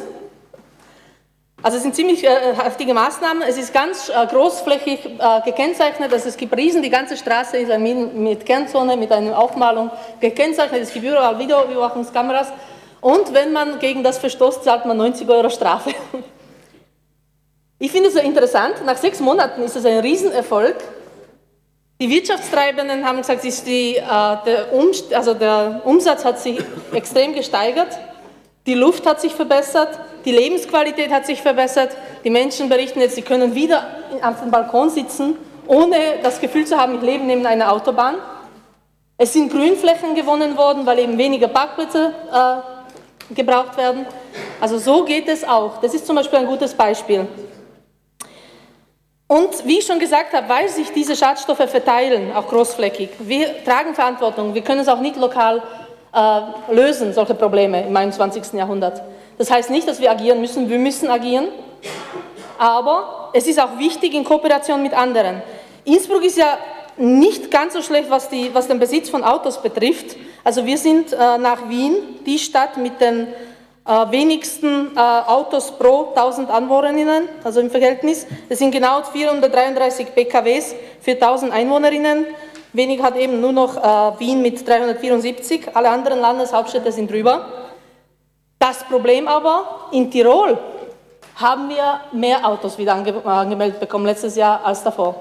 [1.63, 3.41] Also es sind ziemlich äh, heftige Maßnahmen.
[3.41, 6.11] Es ist ganz äh, großflächig äh, gekennzeichnet.
[6.11, 10.81] Also es gibt Riesen, die ganze Straße ist mit, Kernzone, mit einer Aufmalung gekennzeichnet.
[10.81, 12.51] Es gibt überall Videoüberwachungskameras.
[12.99, 15.91] Und wenn man gegen das verstoßt, zahlt man 90 Euro Strafe.
[17.79, 18.75] Ich finde es so interessant.
[18.85, 20.75] Nach sechs Monaten ist es ein Riesenerfolg.
[21.99, 24.01] Die Wirtschaftstreibenden haben gesagt, die, äh,
[24.45, 26.59] der, um, also der Umsatz hat sich
[26.93, 27.97] extrem gesteigert.
[28.65, 31.97] Die Luft hat sich verbessert, die Lebensqualität hat sich verbessert.
[32.23, 33.85] Die Menschen berichten jetzt, sie können wieder
[34.21, 35.35] auf dem Balkon sitzen,
[35.67, 38.15] ohne das Gefühl zu haben, ich lebe neben einer Autobahn.
[39.17, 44.05] Es sind Grünflächen gewonnen worden, weil eben weniger Parkplätze äh, gebraucht werden.
[44.61, 45.81] Also so geht es auch.
[45.81, 47.27] Das ist zum Beispiel ein gutes Beispiel.
[49.27, 53.93] Und wie ich schon gesagt habe, weil sich diese Schadstoffe verteilen, auch großflächig, wir tragen
[53.93, 54.53] Verantwortung.
[54.53, 55.61] Wir können es auch nicht lokal
[56.13, 58.53] äh, lösen solche Probleme im 21.
[58.53, 59.01] Jahrhundert.
[59.37, 61.47] Das heißt nicht, dass wir agieren müssen, wir müssen agieren,
[62.57, 65.41] aber es ist auch wichtig in Kooperation mit anderen.
[65.85, 66.57] Innsbruck ist ja
[66.97, 70.15] nicht ganz so schlecht, was, die, was den Besitz von Autos betrifft.
[70.43, 71.95] Also wir sind äh, nach Wien
[72.25, 73.27] die Stadt mit den
[73.85, 78.27] äh, wenigsten äh, Autos pro 1000 Anwohnerinnen, also im Verhältnis.
[78.47, 82.27] Es sind genau 433 PKWs für 1000 Einwohnerinnen.
[82.73, 87.45] Wenig hat eben nur noch äh, Wien mit 374, alle anderen Landeshauptstädte sind drüber.
[88.57, 90.57] Das Problem aber, in Tirol
[91.35, 95.15] haben wir mehr Autos wieder ange angemeldet bekommen letztes Jahr als davor.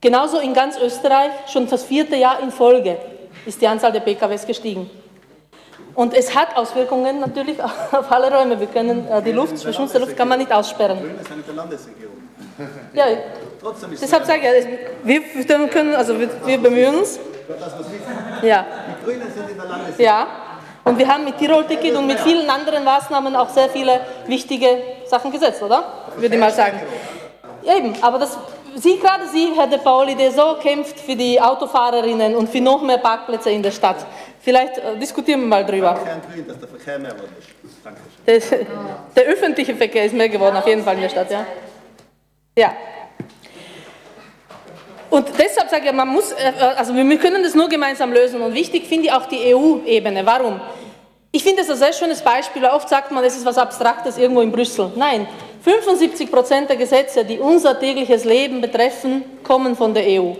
[0.00, 2.96] Genauso in ganz Österreich, schon das vierte Jahr in Folge
[3.44, 4.88] ist die Anzahl der PKWs gestiegen.
[5.94, 7.60] Und es hat Auswirkungen natürlich
[7.92, 8.60] auf alle Räume.
[8.60, 10.98] Wir können äh, die Luft, verschmutzte Luft kann man nicht aussperren.
[10.98, 12.14] Grün ist eine der Landesregierung.
[12.94, 13.04] Ja,
[13.60, 14.66] Trotzdem ist deshalb sage ich,
[15.04, 17.18] wir, wir können, also wir, wir bemühen uns.
[18.42, 18.66] Ja.
[18.88, 20.04] Die Grünen sind in der Landesregierung.
[20.04, 20.26] Ja.
[20.84, 24.68] Und wir haben mit Tirol-Ticket und mit vielen anderen Maßnahmen auch sehr viele wichtige
[25.06, 25.84] Sachen gesetzt, oder?
[26.16, 26.80] Würde ich mal sagen.
[27.64, 28.38] eben, aber das,
[28.76, 32.80] Sie, gerade Sie, Herr De Pauli, der so kämpft für die Autofahrerinnen und für noch
[32.80, 34.06] mehr Parkplätze in der Stadt.
[34.40, 35.98] Vielleicht äh, diskutieren wir mal drüber.
[36.46, 37.12] dass der Verkehr mehr
[38.26, 38.50] ist.
[38.50, 38.58] Der,
[39.16, 41.44] der öffentliche Verkehr ist mehr geworden, auf jeden Fall in der Stadt, ja.
[42.56, 42.72] Ja.
[45.10, 48.40] Und deshalb sage ich, man muss, äh, also wir können das nur gemeinsam lösen.
[48.40, 50.24] Und wichtig finde ich auch die EU-Ebene.
[50.26, 50.60] Warum?
[51.30, 52.64] Ich finde es ein sehr schönes Beispiel.
[52.64, 54.92] Oft sagt man, es ist was Abstraktes irgendwo in Brüssel.
[54.96, 55.26] Nein,
[55.62, 60.32] 75 Prozent der Gesetze, die unser tägliches Leben betreffen, kommen von der EU.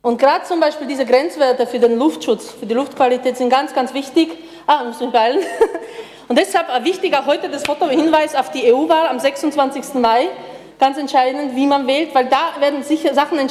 [0.00, 3.94] Und gerade zum Beispiel diese Grenzwerte für den Luftschutz, für die Luftqualität sind ganz, ganz
[3.94, 4.30] wichtig.
[4.66, 5.40] Ah, muss mich beeilen.
[6.28, 9.94] Und deshalb wichtig auch heute das Fotohinweis auf die EU-Wahl am 26.
[9.94, 10.28] Mai
[10.82, 13.46] ganz entscheidend, wie man wählt, weil da werden sicher Sachen äh,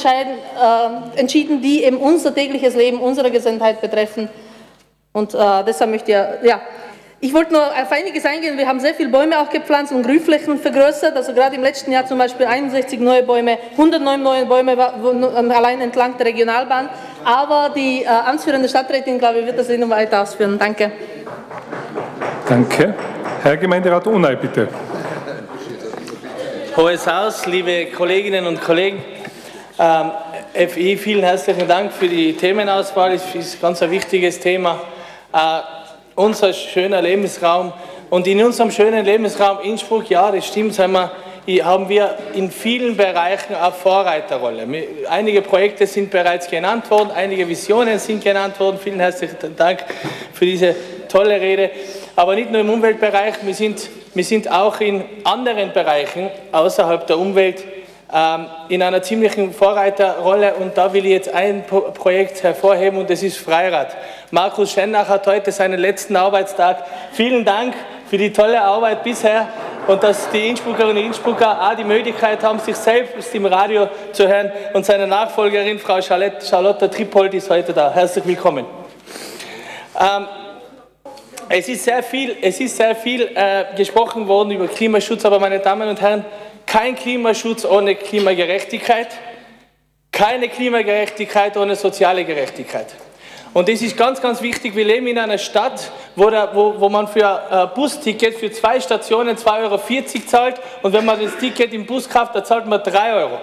[1.16, 4.28] entschieden, die eben unser tägliches Leben, unsere Gesundheit betreffen.
[5.14, 6.60] Und äh, deshalb möchte ich, ja,
[7.22, 8.58] ich wollte nur auf einiges eingehen.
[8.58, 11.16] Wir haben sehr viele Bäume auch gepflanzt und Grünflächen vergrößert.
[11.16, 15.80] Also gerade im letzten Jahr zum Beispiel 61 neue Bäume, 109 neue Bäume ähm, allein
[15.80, 16.90] entlang der Regionalbahn.
[17.24, 20.60] Aber die äh, amtsführende Stadträtin, glaube ich, wird das noch weiter ausführen.
[20.60, 20.92] Danke.
[22.50, 22.94] Danke.
[23.42, 24.68] Herr Gemeinderat Unai, bitte.
[26.78, 29.04] Hohes Haus, liebe Kolleginnen und Kollegen.
[29.78, 30.12] Ähm,
[30.54, 33.12] FI, vielen herzlichen Dank für die Themenauswahl.
[33.12, 34.80] Es ist ein ganz wichtiges Thema.
[35.34, 35.60] Äh,
[36.16, 37.74] unser schöner Lebensraum.
[38.10, 43.54] Und in unserem schönen Lebensraum Innsbruck, ja, das stimmt, wir, haben wir in vielen Bereichen
[43.54, 44.66] eine Vorreiterrolle.
[45.10, 48.80] Einige Projekte sind bereits genannt worden, einige Visionen sind genannt worden.
[48.82, 49.84] Vielen herzlichen Dank
[50.32, 50.74] für diese
[51.10, 51.70] tolle Rede.
[52.16, 57.18] Aber nicht nur im Umweltbereich, wir sind wir sind auch in anderen Bereichen außerhalb der
[57.18, 57.64] Umwelt
[58.14, 63.24] ähm, in einer ziemlichen Vorreiterrolle und da will ich jetzt ein Projekt hervorheben und das
[63.24, 63.96] ist Freirad.
[64.32, 66.84] Markus Schennach hat heute seinen letzten Arbeitstag.
[67.14, 67.74] Vielen Dank
[68.10, 69.48] für die tolle Arbeit bisher
[69.88, 74.28] und dass die Innsbruckerinnen und Innsbrucker auch die Möglichkeit haben, sich selbst im Radio zu
[74.28, 77.94] hören und seine Nachfolgerin, Frau Charlotte Trippold, ist heute da.
[77.94, 78.66] Herzlich willkommen.
[80.00, 80.28] Ähm,
[81.54, 85.60] es ist sehr viel, es ist sehr viel äh, gesprochen worden über Klimaschutz, aber meine
[85.60, 86.26] Damen und Herren,
[86.66, 89.10] kein Klimaschutz ohne Klimagerechtigkeit,
[90.12, 92.88] keine Klimagerechtigkeit ohne soziale Gerechtigkeit.
[93.54, 94.76] Und das ist ganz, ganz wichtig.
[94.76, 98.50] Wir leben in einer Stadt, wo, der, wo, wo man für ein äh, Busticket für
[98.50, 99.80] zwei Stationen 2,40 Euro
[100.26, 103.40] zahlt und wenn man das Ticket im Bus kauft, dann zahlt man 3 Euro.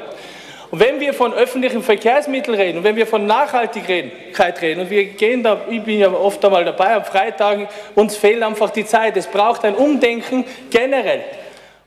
[0.70, 5.04] Und wenn wir von öffentlichen Verkehrsmitteln reden und wenn wir von Nachhaltigkeit reden und wir
[5.04, 9.16] gehen da, ich bin ja oft einmal dabei am Freitagen, uns fehlt einfach die Zeit.
[9.16, 11.24] Es braucht ein Umdenken generell.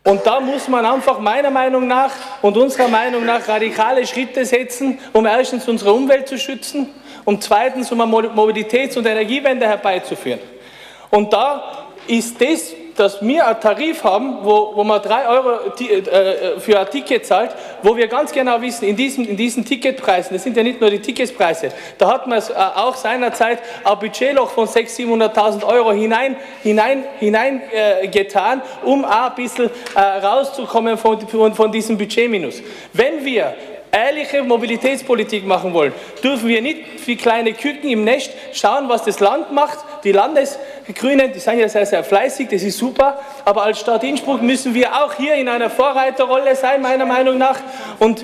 [0.04, 4.98] Und da muss man einfach meiner Meinung nach und unserer Meinung nach radikale Schritte setzen,
[5.14, 6.90] um erstens unsere Umwelt zu schützen
[7.24, 10.40] und zweitens um eine Mobilitäts- und Energiewende herbeizuführen.
[11.12, 16.60] Und da ist das dass wir einen Tarif haben, wo, wo man 3 Euro äh,
[16.60, 17.50] für ein Ticket zahlt,
[17.82, 20.92] wo wir ganz genau wissen, in diesen, in diesen Ticketpreisen, das sind ja nicht nur
[20.92, 26.36] die Ticketpreise, da hat man äh, auch seinerzeit ein Budgetloch von 600.000, 700.000 Euro hinein,
[26.62, 32.62] hinein, hinein äh, getan, um auch ein bisschen äh, rauszukommen von, von, von diesem Budgetminus.
[32.94, 33.56] Wenn wir
[33.92, 39.20] ehrliche Mobilitätspolitik machen wollen, dürfen wir nicht wie kleine Küken im Nest schauen, was das
[39.20, 39.80] Land macht.
[40.04, 44.42] Die Landesgrünen, die sind ja sehr, sehr fleißig, das ist super, aber als Stadt Innsbruck
[44.42, 47.60] müssen wir auch hier in einer Vorreiterrolle sein, meiner Meinung nach.
[48.00, 48.24] Und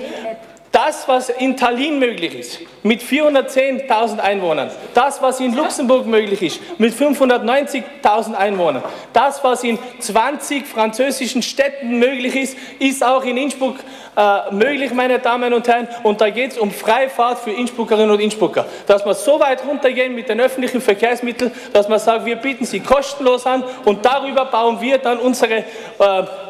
[0.72, 6.60] das, was in Tallinn möglich ist, mit 410.000 Einwohnern, das, was in Luxemburg möglich ist,
[6.78, 13.76] mit 590.000 Einwohnern, das, was in 20 französischen Städten möglich ist, ist auch in Innsbruck
[14.18, 15.86] äh, möglich, meine Damen und Herren.
[16.02, 18.66] Und da geht es um Freifahrt für Innsbruckerinnen und Innsbrucker.
[18.86, 22.80] Dass wir so weit runtergehen mit den öffentlichen Verkehrsmitteln, dass man sagt, wir bieten sie
[22.80, 25.64] kostenlos an und darüber bauen wir dann unsere, äh,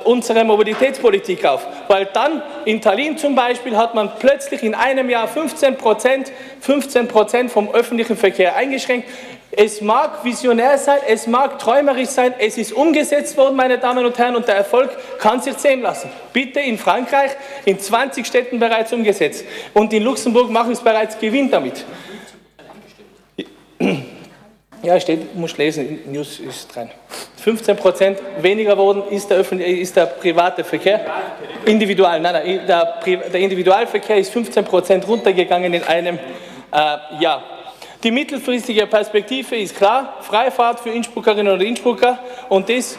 [0.04, 1.66] unsere Mobilitätspolitik auf.
[1.88, 7.06] Weil dann in Tallinn zum Beispiel hat man plötzlich in einem Jahr 15 Prozent 15
[7.08, 9.08] Prozent vom öffentlichen Verkehr eingeschränkt.
[9.60, 14.16] Es mag visionär sein, es mag träumerisch sein, es ist umgesetzt worden, meine Damen und
[14.16, 16.08] Herren, und der Erfolg kann sich sehen lassen.
[16.32, 17.32] Bitte in Frankreich,
[17.64, 19.44] in 20 Städten bereits umgesetzt.
[19.74, 21.84] Und in Luxemburg machen es bereits Gewinn damit.
[24.84, 26.92] Ja, steht, muss lesen, News ist dran.
[27.38, 31.04] 15 Prozent weniger worden ist der, ist der private Verkehr.
[31.64, 36.16] Individual, nein, nein, der, der Individualverkehr ist 15 Prozent runtergegangen in einem
[36.70, 37.57] äh, Jahr.
[38.04, 42.96] Die mittelfristige Perspektive ist klar, Freifahrt für Innsbruckerinnen und Innsbrucker und das,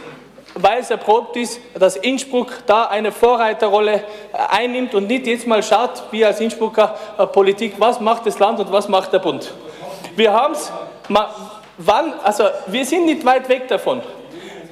[0.55, 4.01] weil es erprobt ist, dass Innsbruck da eine Vorreiterrolle äh,
[4.49, 8.59] einnimmt und nicht jetzt mal schaut, wie als Innsbrucker äh, Politik, was macht das Land
[8.59, 9.53] und was macht der Bund.
[10.17, 10.69] Wir haben es,
[12.21, 14.01] also wir sind nicht weit weg davon.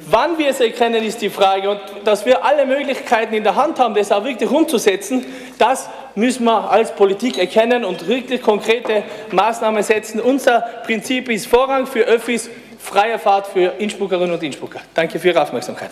[0.10, 1.70] Wann wir es erkennen, ist die Frage.
[1.70, 5.26] Und dass wir alle Möglichkeiten in der Hand haben, das auch wirklich umzusetzen,
[5.58, 10.22] das müssen wir als Politik erkennen und wirklich konkrete Maßnahmen setzen.
[10.22, 14.80] Unser Prinzip ist Vorrang für Öffis, freie Fahrt für Innsbruckerinnen und Innsbrucker.
[14.94, 15.92] Danke für Ihre Aufmerksamkeit.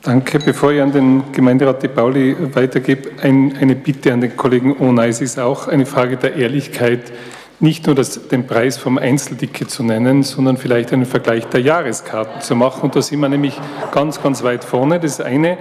[0.00, 0.38] Danke.
[0.38, 5.06] Bevor ich an den Gemeinderat De Pauli weitergebe, ein, eine Bitte an den Kollegen Ohne.
[5.06, 7.12] Es ist auch eine Frage der Ehrlichkeit,
[7.60, 12.40] nicht nur das, den Preis vom Einzelticket zu nennen, sondern vielleicht einen Vergleich der Jahreskarten
[12.40, 12.82] zu machen.
[12.82, 13.58] Und da sind wir nämlich
[13.92, 15.00] ganz, ganz weit vorne.
[15.00, 15.58] Das eine.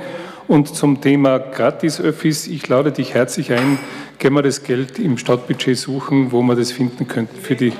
[0.47, 3.79] Und zum Thema Gratis-Öffis, ich lade dich herzlich ein,
[4.19, 7.73] können wir das Geld im Stadtbudget suchen, wo wir das finden könnten für die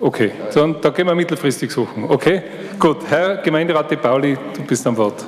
[0.00, 2.04] Okay, dann, da gehen wir mittelfristig suchen.
[2.08, 2.42] Okay,
[2.78, 2.98] gut.
[3.08, 5.26] Herr Gemeinderat De Pauli, du bist am Wort.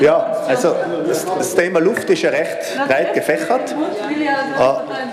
[0.00, 0.74] Ja, also
[1.06, 3.74] das, Thema Luft ist ja recht breit gefächert.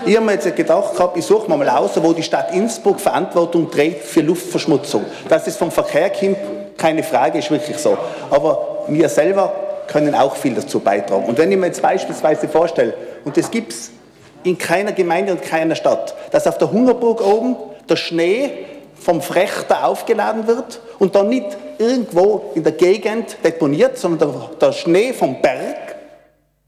[0.04, 3.70] Ich habe mir jetzt gedacht gehabt, ich suche mal aus, wo die Stadt Innsbruck Verantwortung
[3.70, 5.04] trägt für Luftverschmutzung.
[5.28, 6.36] Dass es vom Verkehr kommt,
[6.76, 7.96] keine Frage, ist wirklich so.
[8.30, 9.52] Aber wir selber
[9.86, 11.24] können auch viel dazu beitragen.
[11.26, 13.90] Und wenn ich mir jetzt beispielsweise vorstelle, und das gibt es
[14.42, 17.56] in keiner Gemeinde und keiner Stadt, dass auf der Hungerburg oben
[17.88, 18.50] der Schnee
[19.02, 25.12] vom Frechter aufgeladen wird und dann nicht irgendwo in der Gegend deponiert, sondern der, Schnee
[25.12, 25.96] vom Berg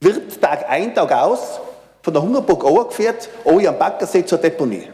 [0.01, 1.61] wird Tag ein, Tag aus
[2.03, 4.88] von der Hungerburg angeführt, oh am Baggersee zur Deponie.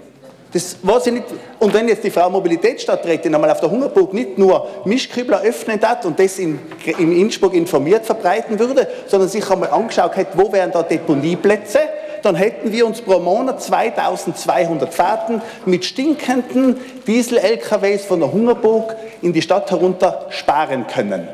[0.53, 1.27] Das weiß ich nicht.
[1.59, 6.05] Und wenn jetzt die Frau Mobilitätsstadträtin einmal auf der Hungerburg nicht nur Mischkübler öffnen hat
[6.05, 6.59] und das in,
[6.99, 11.81] in Innsbruck informiert verbreiten würde, sondern sich einmal angeschaut hätte, wo wären da Deponieplätze,
[12.23, 19.33] dann hätten wir uns pro Monat 2200 Fahrten mit stinkenden Diesel-LKWs von der Hungerburg in
[19.33, 21.29] die Stadt herunter sparen können.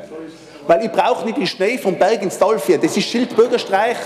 [0.67, 2.81] Weil ich brauche nicht den Schnee vom Berg ins Tal führen.
[2.81, 3.97] Das ist Schildbürgerstreich.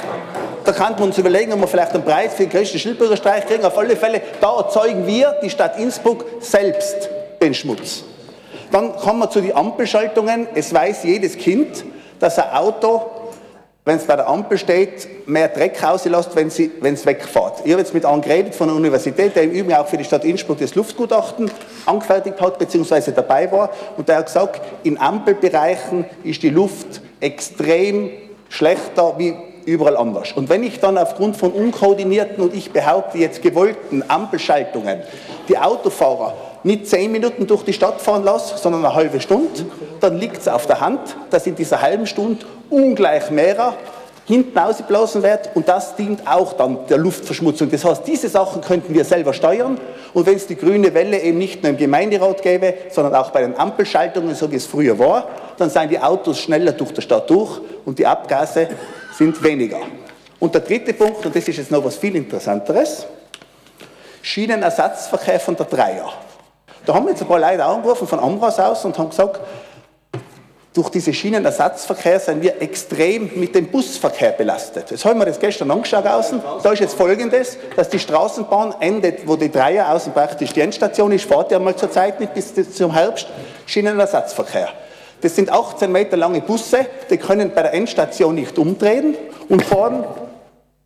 [0.65, 3.65] Da kann man uns überlegen, ob wir vielleicht einen Preis für den größten Schildbürgerstreich kriegen.
[3.65, 7.09] Auf alle Fälle, da erzeugen wir, die Stadt Innsbruck, selbst
[7.41, 8.05] den Schmutz.
[8.71, 10.49] Dann kommen wir zu den Ampelschaltungen.
[10.55, 11.85] Es weiß jedes Kind,
[12.19, 13.11] dass ein Auto
[13.85, 17.63] wenn es bei der Ampel steht, mehr Dreck rauslässt, wenn, es wegfährt.
[17.65, 20.05] Ich habe jetzt mit einem geredet von der Universität, der im Übrigen auch für die
[20.05, 21.51] Stadt Innsbruck das Luftgutachten
[21.87, 23.71] angefertigt hat, beziehungsweise dabei war.
[23.97, 28.11] Und der hat gesagt, in Ampelbereichen ist die Luft extrem
[28.51, 30.33] schlechter wie überall anders.
[30.33, 35.01] Und wenn ich dann aufgrund von unkoordinierten und ich behaupte jetzt gewollten Ampelschaltungen
[35.49, 39.65] die Autofahrer nicht zehn Minuten durch die Stadt fahren lasse, sondern eine halbe Stunde,
[40.01, 43.75] dann liegt es auf der Hand, dass in dieser halben Stunde ungleich mehr
[44.27, 47.69] hinten ausgeblasen wird und das dient auch dann der Luftverschmutzung.
[47.71, 49.79] Das heißt, diese Sachen könnten wir selber steuern
[50.15, 53.41] und wenn es die grüne Welle eben nicht nur im Gemeinderat gäbe, sondern auch bei
[53.43, 57.29] den Ampelschaltungen, so wie es früher war, dann seien die Autos schneller durch die Stadt
[57.29, 58.69] durch und die Abgase
[59.13, 59.81] sind weniger.
[60.39, 63.07] Und der dritte Punkt, und das ist jetzt noch was viel Interessanteres,
[64.23, 66.09] Schienenersatzverkehr von der Dreier.
[66.87, 69.41] Da haben jetzt ein paar Leute angerufen von Amras aus und haben gesagt,
[70.73, 74.91] durch diese Schienenersatzverkehr sind wir extrem mit dem Busverkehr belastet.
[74.91, 76.41] Jetzt haben wir das gestern angeschaut außen.
[76.63, 81.11] Da ist jetzt folgendes, dass die Straßenbahn endet, wo die Dreier außen praktisch die Endstation
[81.11, 83.27] ist, fahrt ja mal zur Zeit nicht bis zum Herbst,
[83.67, 84.69] Schienenersatzverkehr.
[85.23, 89.17] Das sind 18 Meter lange Busse, die können bei der Endstation nicht umdrehen
[89.49, 90.05] und fahren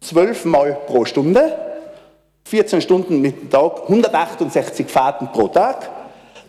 [0.01, 1.57] zwölf Mal pro Stunde,
[2.45, 5.91] 14 Stunden mit dem Tag, 168 Fahrten pro Tag.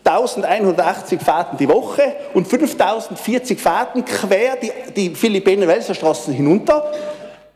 [0.08, 5.96] 1180 Fahrten die Woche und 5040 Fahrten quer die, die Philippinen-Welser
[6.32, 6.92] hinunter,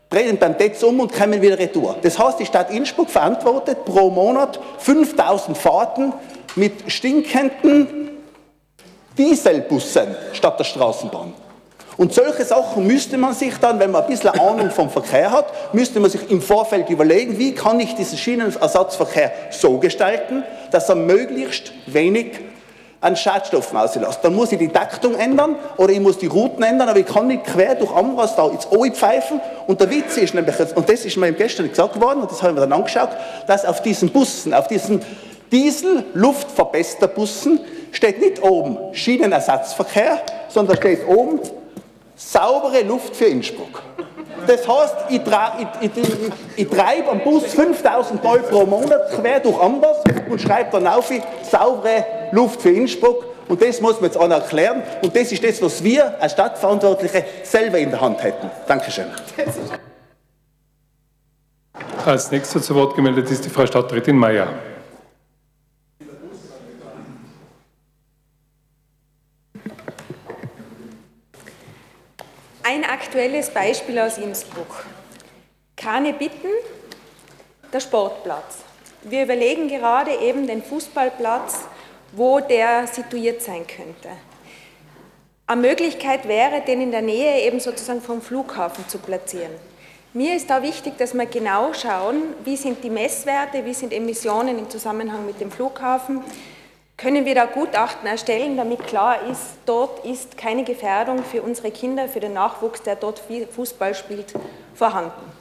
[0.10, 1.98] drehen beim Tetz um und kommen wieder retour.
[2.02, 6.14] Das heißt, die Stadt Innsbruck verantwortet pro Monat 5000 Fahrten
[6.56, 8.10] mit stinkenden
[9.18, 11.34] Dieselbussen statt der Straßenbahn.
[12.00, 15.74] Und solche Sachen müsste man sich dann, wenn man ein bisschen Ahnung vom Verkehr hat,
[15.74, 20.96] müsste man sich im Vorfeld überlegen, wie kann ich diesen Schienenersatzverkehr so gestalten, dass er
[20.96, 22.40] möglichst wenig
[23.02, 24.20] an Schadstoffen auslässt.
[24.22, 27.28] Dann muss ich die Taktung ändern oder ich muss die Routen ändern, aber ich kann
[27.28, 29.42] nicht quer durch Amras da ins Ohi pfeifen.
[29.68, 32.56] Und der Witz ist nämlich, und das ist mir gestern gesagt worden, und das haben
[32.56, 33.10] wir dann angeschaut,
[33.46, 35.02] dass auf diesen Bussen, auf diesen
[35.52, 37.60] Diesel-Luftverbesserbussen
[37.92, 41.42] steht nicht oben Schienenersatzverkehr, sondern steht oben
[42.20, 43.82] saubere Luft für Innsbruck.
[44.46, 45.22] Das heißt, ich,
[45.82, 49.98] ich, ich, ich treibe am Bus 5000 Mal pro Monat quer durch Ambers
[50.30, 51.12] und schreibe dann auf,
[51.44, 53.26] saubere Luft für Innsbruck.
[53.48, 54.84] Und das muss man jetzt auch erklären.
[55.02, 58.50] Und das ist das, was wir als Stadtverantwortliche selber in der Hand hätten.
[58.68, 59.08] Dankeschön.
[62.06, 64.48] Als nächster zu Wort gemeldet ist die Frau Stadträtin Mayer.
[72.72, 74.86] Ein aktuelles Beispiel aus Innsbruck.
[75.76, 76.52] Keine Bitten,
[77.74, 78.60] der Sportplatz.
[79.02, 81.62] Wir überlegen gerade eben den Fußballplatz,
[82.12, 84.10] wo der situiert sein könnte.
[85.48, 89.56] Eine Möglichkeit wäre, den in der Nähe eben sozusagen vom Flughafen zu platzieren.
[90.14, 94.60] Mir ist da wichtig, dass wir genau schauen, wie sind die Messwerte, wie sind Emissionen
[94.60, 96.22] im Zusammenhang mit dem Flughafen.
[97.02, 102.10] Können wir da Gutachten erstellen, damit klar ist, dort ist keine Gefährdung für unsere Kinder,
[102.10, 103.22] für den Nachwuchs, der dort
[103.56, 104.34] Fußball spielt,
[104.76, 105.32] vorhanden.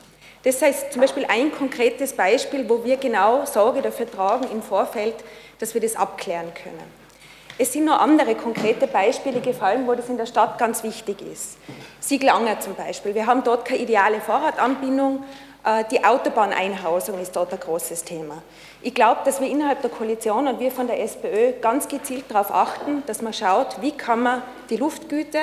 [0.44, 5.16] Das heißt zum Beispiel ein konkretes Beispiel, wo wir genau Sorge dafür tragen im Vorfeld,
[5.58, 6.98] dass wir das abklären können.
[7.58, 11.58] Es sind noch andere konkrete Beispiele gefallen, wo das in der Stadt ganz wichtig ist.
[11.98, 13.16] Sieglanger zum Beispiel.
[13.16, 15.24] Wir haben dort keine ideale Fahrradanbindung.
[15.68, 18.42] Äh, die Autobahneinhausung ist dort ein großes Thema.
[18.80, 22.50] Ich glaube, dass wir innerhalb der Koalition und wir von der SPÖ ganz gezielt darauf
[22.50, 25.38] achten, dass man schaut, wie kann man die Luftgüte,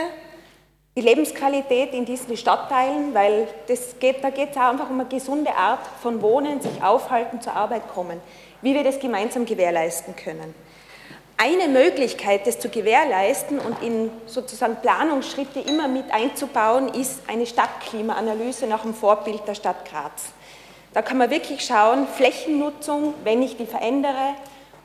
[0.98, 5.10] die Lebensqualität in diesen Stadtteilen, weil das geht, da geht es auch einfach um eine
[5.10, 8.22] gesunde Art von Wohnen, sich aufhalten, zur Arbeit kommen,
[8.62, 10.56] wie wir das gemeinsam gewährleisten können.
[11.38, 18.68] Eine Möglichkeit, das zu gewährleisten und in sozusagen Planungsschritte immer mit einzubauen, ist eine Stadtklimaanalyse
[18.68, 20.28] nach dem Vorbild der Stadt Graz.
[20.94, 24.36] Da kann man wirklich schauen, Flächennutzung, wenn ich die verändere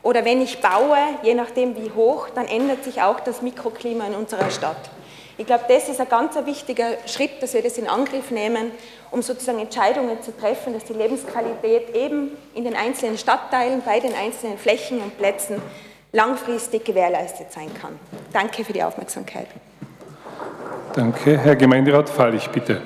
[0.03, 4.15] oder wenn ich baue, je nachdem wie hoch, dann ändert sich auch das Mikroklima in
[4.15, 4.89] unserer Stadt.
[5.37, 8.71] Ich glaube, das ist ein ganz wichtiger Schritt, dass wir das in Angriff nehmen,
[9.09, 14.13] um sozusagen Entscheidungen zu treffen, dass die Lebensqualität eben in den einzelnen Stadtteilen, bei den
[14.13, 15.61] einzelnen Flächen und Plätzen
[16.11, 17.99] langfristig gewährleistet sein kann.
[18.33, 19.47] Danke für die Aufmerksamkeit.
[20.93, 21.37] Danke.
[21.37, 22.81] Herr Gemeinderat Fallich, bitte.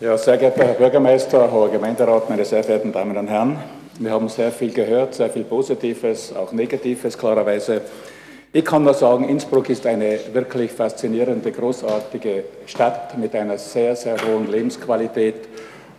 [0.00, 3.58] Ja, sehr geehrter Herr Bürgermeister, Herr Gemeinderat, meine sehr verehrten Damen und Herren,
[3.98, 7.82] wir haben sehr viel gehört, sehr viel Positives, auch Negatives klarerweise.
[8.52, 14.16] Ich kann nur sagen, Innsbruck ist eine wirklich faszinierende, großartige Stadt mit einer sehr, sehr
[14.24, 15.48] hohen Lebensqualität.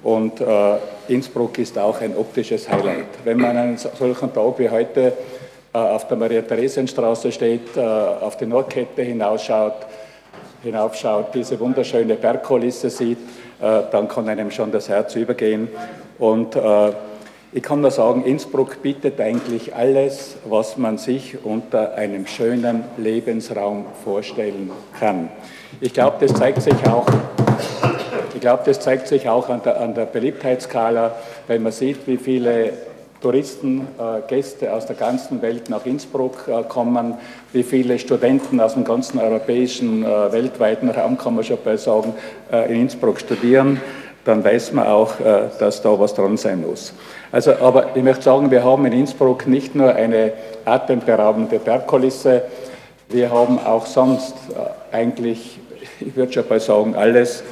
[0.04, 0.78] Und äh,
[1.08, 3.08] Innsbruck ist auch ein optisches Highlight.
[3.24, 5.14] Wenn man einen solchen Tag wie heute
[5.74, 9.86] äh, auf der Maria-Theresien-Straße steht, äh, auf die Nordkette hinausschaut,
[10.64, 13.18] hinaufschaut, diese wunderschöne Bergkulisse sieht,
[13.62, 15.68] äh, dann kann einem schon das Herz übergehen.
[16.18, 16.92] Und äh,
[17.52, 23.86] ich kann nur sagen, Innsbruck bietet eigentlich alles, was man sich unter einem schönen Lebensraum
[24.04, 25.30] vorstellen kann.
[25.82, 27.08] Ich glaube, das zeigt sich auch
[28.40, 31.12] ich glaube, das zeigt sich auch an der, an der Beliebtheitsskala,
[31.48, 32.72] wenn man sieht, wie viele
[33.22, 37.16] Touristen, äh, Gäste aus der ganzen Welt nach Innsbruck äh, kommen,
[37.52, 42.14] wie viele Studenten aus dem ganzen europäischen, äh, weltweiten Raum, kann man schon bald sagen,
[42.50, 43.82] äh, in Innsbruck studieren,
[44.24, 46.94] dann weiß man auch, äh, dass da was dran sein muss.
[47.34, 50.32] Also, aber ich möchte sagen, wir haben in Innsbruck nicht nur eine
[50.64, 52.44] atemberaubende Bergkulisse,
[53.10, 55.60] wir haben auch sonst äh, eigentlich,
[56.00, 57.44] ich würde schon mal sagen, alles,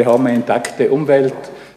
[0.00, 1.34] wir haben eine intakte Umwelt,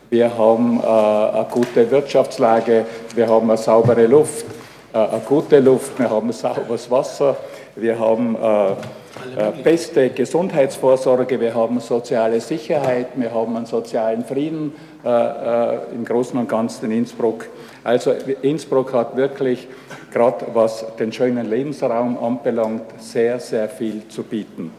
[0.09, 4.45] wir haben äh, eine gute Wirtschaftslage, wir haben eine saubere Luft,
[4.93, 7.35] äh, eine gute Luft, wir haben sauberes Wasser,
[7.75, 15.93] wir haben äh, beste Gesundheitsvorsorge, wir haben soziale Sicherheit, wir haben einen sozialen Frieden äh,
[15.93, 17.49] im Großen und Ganzen in Innsbruck.
[17.83, 19.67] Also Innsbruck hat wirklich,
[20.13, 24.71] gerade was den schönen Lebensraum anbelangt, sehr, sehr viel zu bieten.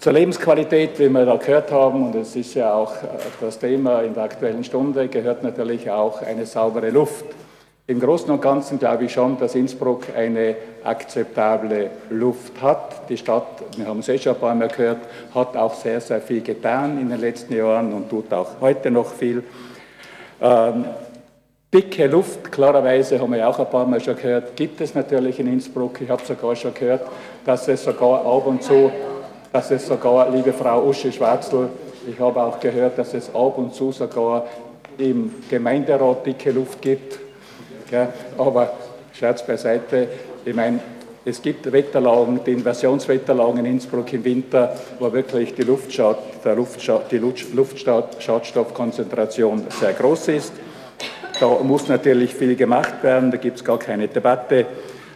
[0.00, 3.06] Zur Lebensqualität, wie wir da gehört haben, und es ist ja auch äh,
[3.38, 7.26] das Thema in der Aktuellen Stunde, gehört natürlich auch eine saubere Luft.
[7.86, 13.10] Im Großen und Ganzen glaube ich schon, dass Innsbruck eine akzeptable Luft hat.
[13.10, 15.00] Die Stadt, wir haben es eh schon ein paar Mal gehört,
[15.34, 19.12] hat auch sehr, sehr viel getan in den letzten Jahren und tut auch heute noch
[19.12, 19.44] viel.
[20.40, 20.86] Ähm,
[21.74, 25.46] dicke Luft, klarerweise haben wir auch ein paar Mal schon gehört, gibt es natürlich in
[25.46, 26.00] Innsbruck.
[26.00, 27.02] Ich habe sogar schon gehört,
[27.44, 28.90] dass es sogar ab und zu
[29.52, 31.68] dass es sogar, liebe Frau Uschi Schwarzl,
[32.08, 34.46] ich habe auch gehört, dass es ab und zu sogar
[34.98, 37.20] im Gemeinderat dicke Luft gibt.
[37.90, 38.72] Ja, aber
[39.12, 40.08] Scherz beiseite,
[40.44, 40.80] ich meine,
[41.24, 47.10] es gibt Wetterlagen, die Inversionswetterlagen in Innsbruck im Winter, wo wirklich die, Luftschad, der Luftschad,
[47.10, 50.52] die Luftschadstoffkonzentration sehr groß ist.
[51.38, 54.64] Da muss natürlich viel gemacht werden, da gibt es gar keine Debatte.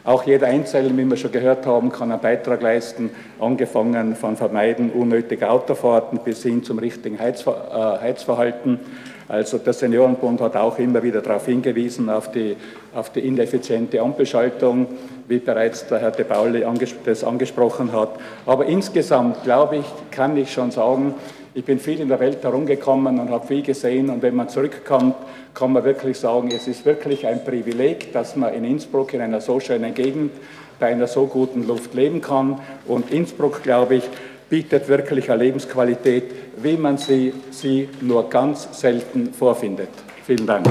[0.05, 3.09] Auch jeder Einzelne, wie wir schon gehört haben, kann einen Beitrag leisten,
[3.41, 8.81] angefangen von Vermeiden unnötiger Autofahrten bis hin zum richtigen Heizver äh, Heizverhalten.
[9.29, 12.55] Also der Seniorenbund hat auch immer wieder darauf hingewiesen, auf die,
[12.95, 14.89] auf die ineffiziente Ampelschaltung,
[15.27, 16.63] wie bereits der Herr de Pauli
[17.07, 18.11] das angesprochen hat.
[18.45, 21.15] Aber insgesamt, glaube ich, kann ich schon sagen,
[21.55, 25.15] ich bin viel in der Welt herumgekommen und habe viel gesehen und wenn man zurückkommt,
[25.55, 29.41] kann man wirklich sagen, es ist wirklich ein Privileg, dass man in Innsbruck in einer
[29.41, 30.33] so schönen Gegend
[30.81, 32.59] bei einer so guten Luft leben kann.
[32.89, 34.05] Und Innsbruck, glaube ich,
[34.51, 36.25] bietet wirklich eine Lebensqualität,
[36.57, 39.91] wie man sie, sie nur ganz selten vorfindet.
[40.27, 40.67] Vielen Dank.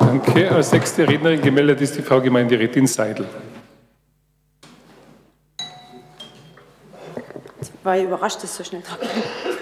[0.00, 0.50] Danke.
[0.50, 3.26] Als sechste Rednerin gemeldet ist die Frau Gemeinderätin Seidel.
[7.82, 8.82] War ich überrascht, dass es so schnell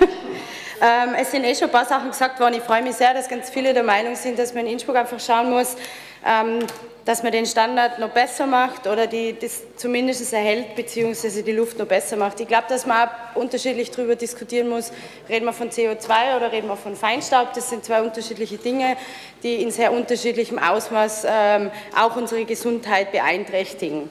[0.80, 2.54] ähm, Es sind eh schon ein paar Sachen gesagt worden.
[2.54, 5.20] Ich freue mich sehr, dass ganz viele der Meinung sind, dass man in Innsbruck einfach
[5.20, 5.76] schauen muss,
[6.24, 6.60] ähm,
[7.04, 11.78] dass man den Standard noch besser macht oder die, das zumindest erhält, beziehungsweise die Luft
[11.78, 12.40] noch besser macht.
[12.40, 14.92] Ich glaube, dass man auch unterschiedlich darüber diskutieren muss,
[15.28, 17.54] reden wir von CO2 oder reden wir von Feinstaub.
[17.54, 18.96] Das sind zwei unterschiedliche Dinge,
[19.42, 24.10] die in sehr unterschiedlichem Ausmaß ähm, auch unsere Gesundheit beeinträchtigen.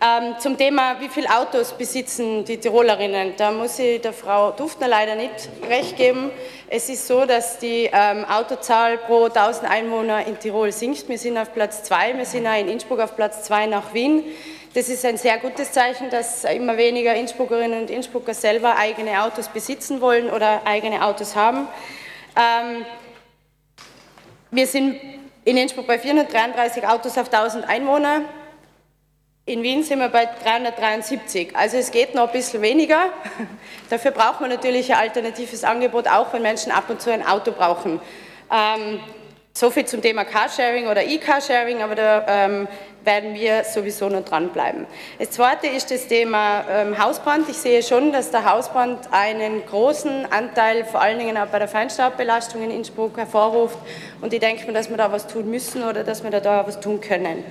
[0.00, 4.86] Ähm, zum Thema, wie viele Autos besitzen die Tirolerinnen, da muss ich der Frau Duftner
[4.86, 6.30] leider nicht recht geben.
[6.68, 11.08] Es ist so, dass die ähm, Autozahl pro 1000 Einwohner in Tirol sinkt.
[11.08, 14.22] Wir sind auf Platz zwei, wir sind auch in Innsbruck auf Platz zwei nach Wien.
[14.72, 19.48] Das ist ein sehr gutes Zeichen, dass immer weniger Innsbruckerinnen und Innsbrucker selber eigene Autos
[19.48, 21.66] besitzen wollen oder eigene Autos haben.
[22.36, 22.86] Ähm,
[24.52, 25.00] wir sind
[25.44, 28.20] in Innsbruck bei 433 Autos auf 1000 Einwohner.
[29.48, 31.56] In Wien sind wir bei 373.
[31.56, 33.06] Also es geht noch ein bisschen weniger.
[33.88, 37.52] Dafür braucht man natürlich ein alternatives Angebot, auch wenn Menschen ab und zu ein Auto
[37.52, 37.98] brauchen.
[38.52, 39.00] Ähm,
[39.54, 42.68] so viel zum Thema Carsharing oder E-Carsharing, aber da ähm,
[43.04, 44.84] werden wir sowieso noch dranbleiben.
[45.18, 47.48] Das zweite ist das Thema ähm, Hausbrand.
[47.48, 51.68] Ich sehe schon, dass der Hausbrand einen großen Anteil, vor allen Dingen auch bei der
[51.68, 53.78] Feinstaubbelastung in Innsbruck hervorruft.
[54.20, 56.80] Und ich denke mir, dass wir da was tun müssen oder dass wir da was
[56.80, 57.42] tun können.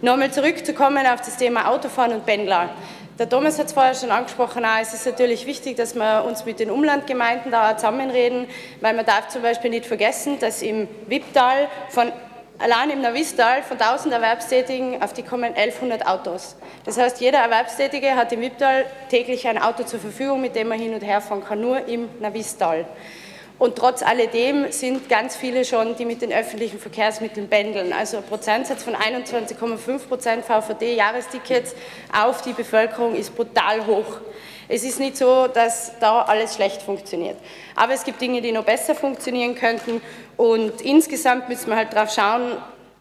[0.00, 2.70] Nochmal zurückzukommen auf das Thema Autofahren und Pendler.
[3.18, 6.44] Der Thomas hat es vorher schon angesprochen, auch es ist natürlich wichtig, dass wir uns
[6.44, 8.46] mit den Umlandgemeinden da zusammenreden,
[8.80, 12.12] weil man darf zum Beispiel nicht vergessen, dass im Wipptal von
[12.60, 16.54] allein im Navistal von 1000 Erwerbstätigen auf die kommen 1100 Autos.
[16.84, 20.78] Das heißt, jeder Erwerbstätige hat im Wipptal täglich ein Auto zur Verfügung, mit dem er
[20.78, 22.86] hin und her fahren kann, nur im Navistal.
[23.58, 27.92] Und trotz alledem sind ganz viele schon, die mit den öffentlichen Verkehrsmitteln pendeln.
[27.92, 31.74] Also ein Prozentsatz von 21,5 Prozent VVD-Jahrestickets
[32.16, 34.20] auf die Bevölkerung ist brutal hoch.
[34.68, 37.36] Es ist nicht so, dass da alles schlecht funktioniert.
[37.74, 40.00] Aber es gibt Dinge, die noch besser funktionieren könnten.
[40.36, 42.52] Und insgesamt müssen wir halt darauf schauen,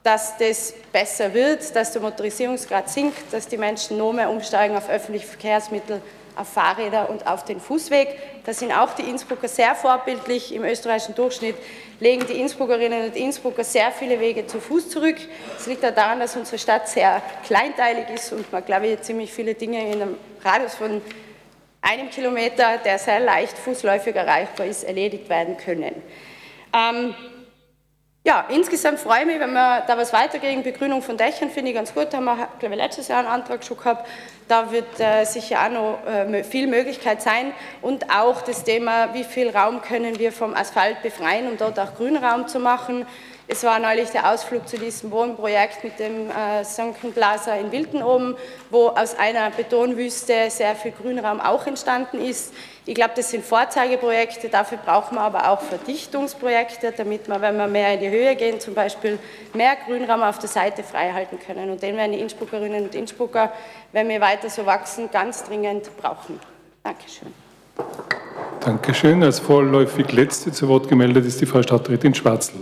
[0.02, 4.90] dass das besser wird, dass der Motorisierungsgrad sinkt, dass die Menschen noch mehr umsteigen auf
[4.90, 6.02] öffentliche Verkehrsmittel
[6.38, 8.44] auf Fahrräder und auf den Fußweg.
[8.46, 10.54] Da sind auch die Innsbrucker sehr vorbildlich.
[10.54, 11.56] Im österreichischen Durchschnitt
[12.00, 15.18] legen die Innsbruckerinnen und Innsbrucker sehr viele Wege zu Fuß zurück.
[15.58, 19.34] Es liegt auch daran, dass unsere Stadt sehr kleinteilig ist und man, glaube ich, ziemlich
[19.34, 21.02] viele Dinge in einem Radius von
[21.82, 26.02] einem Kilometer, der sehr leicht fußläufig erreichbar ist, erledigt werden können.
[26.74, 27.16] Ähm,
[28.28, 30.62] ja, insgesamt freue ich mich, wenn wir da was weitergehen.
[30.62, 32.08] Begrünung von Dächern finde ich ganz gut.
[32.12, 34.06] Da haben wir, glaube ich, letztes Jahr einen Antrag schon gehabt.
[34.48, 37.52] Da wird äh, sicher auch noch äh, viel Möglichkeit sein.
[37.82, 41.96] Und auch das Thema, wie viel Raum können wir vom Asphalt befreien, um dort auch
[41.96, 43.06] Grünraum zu machen.
[43.50, 48.04] Es war neulich der Ausflug zu diesem Wohnprojekt mit dem äh, Sunken Plaza in Wilden
[48.04, 48.36] oben,
[48.70, 52.54] wo aus einer Betonwüste sehr viel Grünraum auch entstanden ist.
[52.86, 57.68] Ich glaube, das sind Vorzeigeprojekte, dafür brauchen wir aber auch Verdichtungsprojekte, damit wir, wenn wir
[57.68, 59.18] mehr in die Höhe gehen, zum Beispiel
[59.54, 61.70] mehr Grünraum auf der Seite freihalten können.
[61.70, 63.54] Und den werden die Innsbruckerinnen und Innsbrucker,
[63.94, 66.38] wenn wir weiter so wachsen, ganz dringend brauchen.
[66.84, 67.34] Dankeschön.
[68.60, 69.24] Dankeschön.
[69.24, 72.56] Als vorläufig letzte zu Wort gemeldet ist die Frau Stadträtin Schwarzl.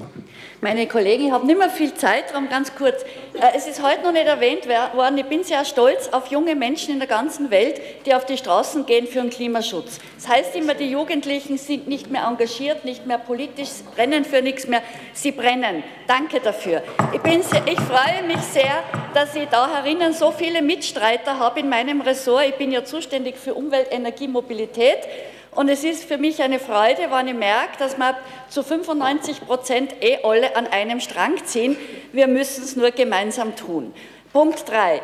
[0.62, 3.04] Meine Kollegen, ich habe nicht mehr viel Zeit, darum ganz kurz.
[3.34, 6.94] Äh, es ist heute noch nicht erwähnt worden, ich bin sehr stolz auf junge Menschen
[6.94, 10.00] in der ganzen Welt, die auf die Straßen gehen für den Klimaschutz.
[10.16, 14.66] Das heißt immer, die Jugendlichen sind nicht mehr engagiert, nicht mehr politisch, brennen für nichts
[14.66, 14.82] mehr,
[15.14, 15.84] sie brennen.
[16.08, 16.82] Danke dafür.
[17.14, 18.82] Ich, bin sehr, ich freue mich sehr,
[19.14, 22.46] dass ich da herinnen so viele Mitstreiter habe in meinem Ressort.
[22.48, 25.00] Ich bin ja zuständig für Umwelt, Energie, Mobilität.
[25.56, 28.18] Und es ist für mich eine Freude, wenn ich merke, dass wir
[28.50, 31.78] zu 95 Prozent eh alle an einem Strang ziehen.
[32.12, 33.94] Wir müssen es nur gemeinsam tun.
[34.34, 34.96] Punkt 3.
[34.96, 35.02] Äh,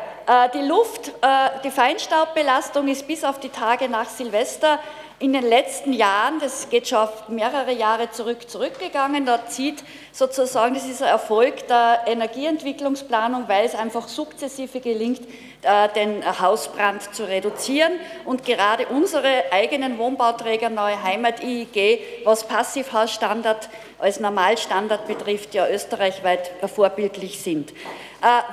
[0.52, 4.78] die Luft, äh, die Feinstaubbelastung ist bis auf die Tage nach Silvester
[5.22, 9.24] in den letzten Jahren, das geht schon auf mehrere Jahre zurück, zurückgegangen.
[9.24, 15.20] Da zieht sozusagen, das ist ein Erfolg der Energieentwicklungsplanung, weil es einfach sukzessive gelingt,
[15.62, 17.92] äh, den Hausbrand zu reduzieren.
[18.24, 23.68] Und gerade unsere eigenen Wohnbauträger Neue Heimat IIG, was Passivhausstandard
[24.00, 27.70] als Normalstandard betrifft, ja österreichweit vorbildlich sind.
[27.70, 27.74] Äh,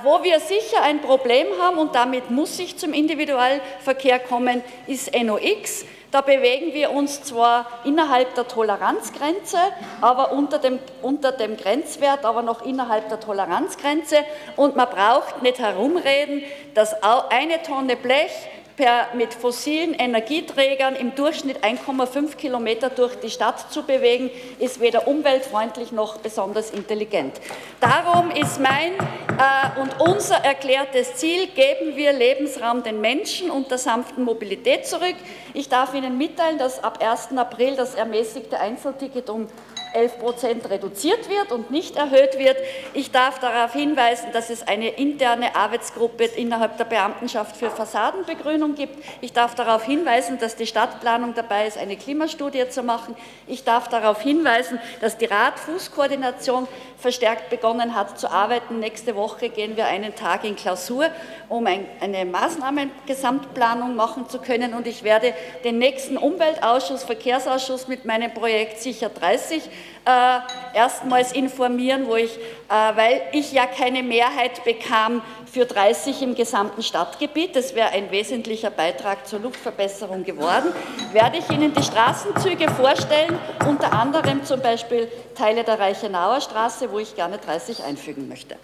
[0.03, 5.85] wo wir sicher ein Problem haben, und damit muss ich zum Individualverkehr kommen, ist NOx.
[6.11, 9.59] Da bewegen wir uns zwar innerhalb der Toleranzgrenze,
[10.01, 14.17] aber unter dem, unter dem Grenzwert, aber noch innerhalb der Toleranzgrenze.
[14.55, 16.43] Und man braucht nicht herumreden,
[16.73, 18.31] dass eine Tonne Blech
[18.79, 25.05] per, mit fossilen Energieträgern im Durchschnitt 1,5 Kilometer durch die Stadt zu bewegen, ist weder
[25.05, 27.41] umweltfreundlich noch besonders intelligent.
[27.81, 33.79] Darum ist mein äh, und unser erklärtes Ziel, geben wir Lebensraum den Menschen und der
[33.79, 35.15] sanften Mobilität zurück.
[35.53, 37.37] Ich darf Ihnen mitteilen, dass ab 1.
[37.37, 39.49] April das ermäßigte Einzelticket um
[39.93, 42.57] 11 Prozent reduziert wird und nicht erhöht wird.
[42.93, 49.03] Ich darf darauf hinweisen, dass es eine interne Arbeitsgruppe innerhalb der Beamtenschaft für Fassadenbegrünung gibt.
[49.21, 53.15] Ich darf darauf hinweisen, dass die Stadtplanung dabei ist, eine Klimastudie zu machen.
[53.47, 56.67] Ich darf darauf hinweisen, dass die Rad-Fuß-Koordination
[56.97, 58.79] verstärkt begonnen hat zu arbeiten.
[58.79, 61.07] Nächste Woche gehen wir einen Tag in Klausur,
[61.47, 64.73] um eine Maßnahmengesamtplanung machen zu können.
[64.73, 65.33] Und ich werde
[65.63, 69.69] den nächsten Umweltausschuss, Verkehrsausschuss mit meinem Projekt Sicher 30
[70.05, 75.21] äh, erstmals informieren, wo ich, äh, weil ich ja keine Mehrheit bekam
[75.51, 80.71] für 30 im gesamten Stadtgebiet, das wäre ein wesentlicher Beitrag zur Luftverbesserung geworden,
[81.11, 86.99] werde ich Ihnen die Straßenzüge vorstellen, unter anderem zum Beispiel Teile der Reichenauer Straße, wo
[86.99, 88.55] ich gerne 30 einfügen möchte.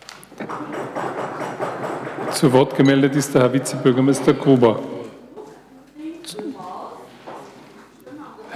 [2.31, 4.79] Zu Wort gemeldet ist der Herr Vizebürgermeister Gruber.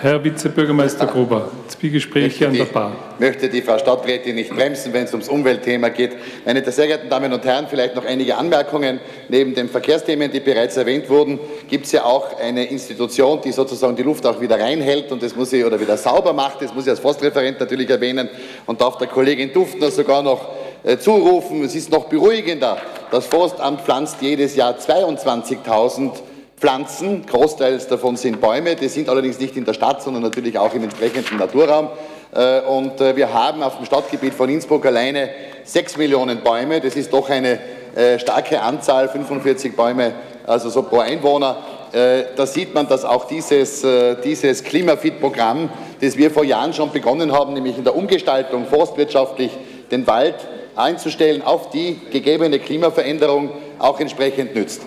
[0.01, 2.95] Herr Vizebürgermeister Gruber, Zwiegespräche an der Bar.
[3.15, 6.11] Ich möchte die Frau Stadträtin nicht bremsen, wenn es ums Umweltthema geht.
[6.45, 9.01] Meine sehr geehrten Damen und Herren, vielleicht noch einige Anmerkungen.
[9.27, 11.37] Neben den Verkehrsthemen, die bereits erwähnt wurden,
[11.67, 15.35] gibt es ja auch eine Institution, die sozusagen die Luft auch wieder reinhält und das
[15.35, 16.61] muss ich, oder wieder sauber macht.
[16.61, 18.29] Das muss ich als Forstreferent natürlich erwähnen
[18.67, 20.47] und darf der Kollegin Duftner sogar noch
[20.83, 21.61] äh, zurufen.
[21.65, 22.77] Es ist noch beruhigender.
[23.11, 26.11] Das Forstamt pflanzt jedes Jahr 22.000
[26.59, 30.73] Pflanzen, großteils davon sind Bäume, die sind allerdings nicht in der Stadt, sondern natürlich auch
[30.73, 31.87] im entsprechenden Naturraum.
[32.33, 35.29] Äh, und äh, wir haben auf dem Stadtgebiet von Innsbruck alleine
[35.63, 36.81] 6 Millionen Bäume.
[36.81, 37.59] Das ist doch eine
[37.95, 40.13] äh, starke Anzahl, 45 Bäume,
[40.45, 41.57] also so pro Einwohner.
[41.91, 43.83] Da sieht man, dass auch dieses,
[44.23, 49.49] dieses Klimafit-Programm, das wir vor Jahren schon begonnen haben, nämlich in der Umgestaltung forstwirtschaftlich
[49.89, 50.35] den Wald
[50.75, 53.49] einzustellen, auf die gegebene Klimaveränderung
[53.79, 54.83] auch entsprechend nützt.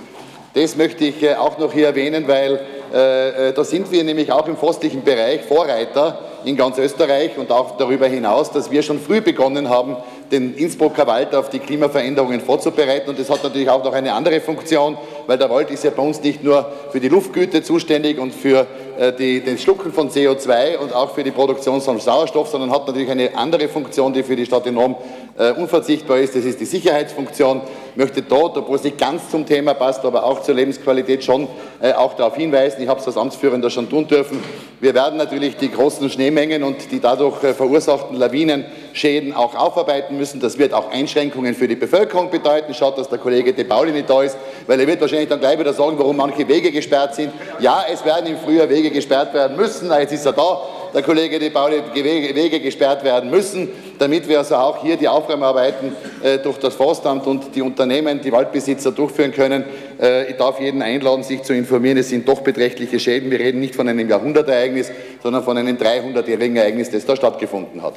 [0.55, 2.61] Das möchte ich äh, auch noch hier erwähnen, weil
[2.93, 7.51] äh, äh, da sind wir nämlich auch im forstlichen Bereich Vorreiter in ganz Österreich und
[7.51, 9.97] auch darüber hinaus, dass wir schon früh begonnen haben,
[10.31, 13.09] den Innsbrucker Wald auf die Klimaveränderungen vorzubereiten.
[13.09, 16.03] Und das hat natürlich auch noch eine andere Funktion, weil der Wald ist ja bei
[16.03, 18.67] uns nicht nur für die Luftgüte zuständig und für
[18.99, 22.87] äh, die, den Schlucken von CO2 und auch für die Produktion von Sauerstoff, sondern hat
[22.87, 24.97] natürlich eine andere Funktion, die für die Stadt enorm
[25.39, 26.35] äh, unverzichtbar ist.
[26.35, 27.63] Das ist die Sicherheitsfunktion.
[27.95, 31.47] Ich möchte dort, obwohl es nicht ganz zum Thema passt, aber auch zur Lebensqualität schon
[31.79, 32.83] äh, auch darauf hinweisen.
[32.83, 34.43] Ich habe es als Amtsführender schon tun dürfen.
[34.81, 40.41] Wir werden natürlich die großen Schneemengen und die dadurch äh, verursachten Lawinenschäden auch aufarbeiten müssen.
[40.41, 42.73] Das wird auch Einschränkungen für die Bevölkerung bedeuten.
[42.73, 45.59] Schaut, dass der Kollege De Pauli nicht da ist, weil er wird wahrscheinlich dann gleich
[45.59, 47.31] wieder sagen, warum manche Wege gesperrt sind.
[47.61, 49.93] Ja, es werden im Frühjahr Wege gesperrt werden müssen.
[49.93, 50.63] Jetzt ist er da
[50.95, 53.69] der Kollege De Pauli, Wege gesperrt werden müssen,
[54.03, 55.93] damit wir also auch hier die Aufräumarbeiten
[56.25, 59.63] äh, durch das Forstamt und die Unternehmen, die Waldbesitzer durchführen können.
[60.01, 61.99] Äh, ich darf jeden einladen, sich zu informieren.
[61.99, 63.31] Es sind doch beträchtliche Schäden.
[63.31, 64.91] Wir reden nicht von einem Jahrhundertereignis,
[65.23, 67.95] sondern von einem 300-jährigen Ereignis, das da stattgefunden hat.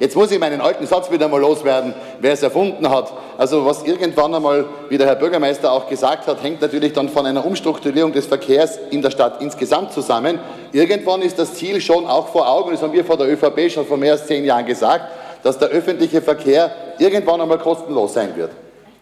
[0.00, 3.12] Jetzt muss ich meinen alten Satz wieder mal loswerden, wer es erfunden hat.
[3.36, 7.26] Also was irgendwann einmal, wie der Herr Bürgermeister auch gesagt hat, hängt natürlich dann von
[7.26, 10.38] einer Umstrukturierung des Verkehrs in der Stadt insgesamt zusammen.
[10.72, 13.86] Irgendwann ist das Ziel schon auch vor Augen, das haben wir vor der ÖVP schon
[13.86, 15.04] vor mehr als zehn Jahren gesagt,
[15.42, 18.50] dass der öffentliche Verkehr irgendwann einmal kostenlos sein wird.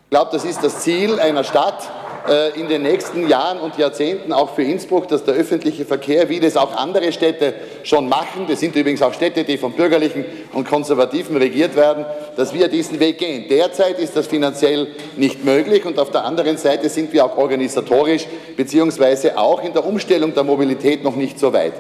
[0.05, 1.89] Ich glaube, das ist das Ziel einer Stadt,
[2.29, 6.41] äh, in den nächsten Jahren und Jahrzehnten auch für Innsbruck, dass der öffentliche Verkehr, wie
[6.41, 10.69] das auch andere Städte schon machen, das sind übrigens auch Städte, die von Bürgerlichen und
[10.69, 12.05] Konservativen regiert werden,
[12.37, 13.47] dass wir diesen Weg gehen.
[13.49, 18.27] Derzeit ist das finanziell nicht möglich und auf der anderen Seite sind wir auch organisatorisch
[18.57, 21.75] beziehungsweise auch in der Umstellung der Mobilität noch nicht so weit.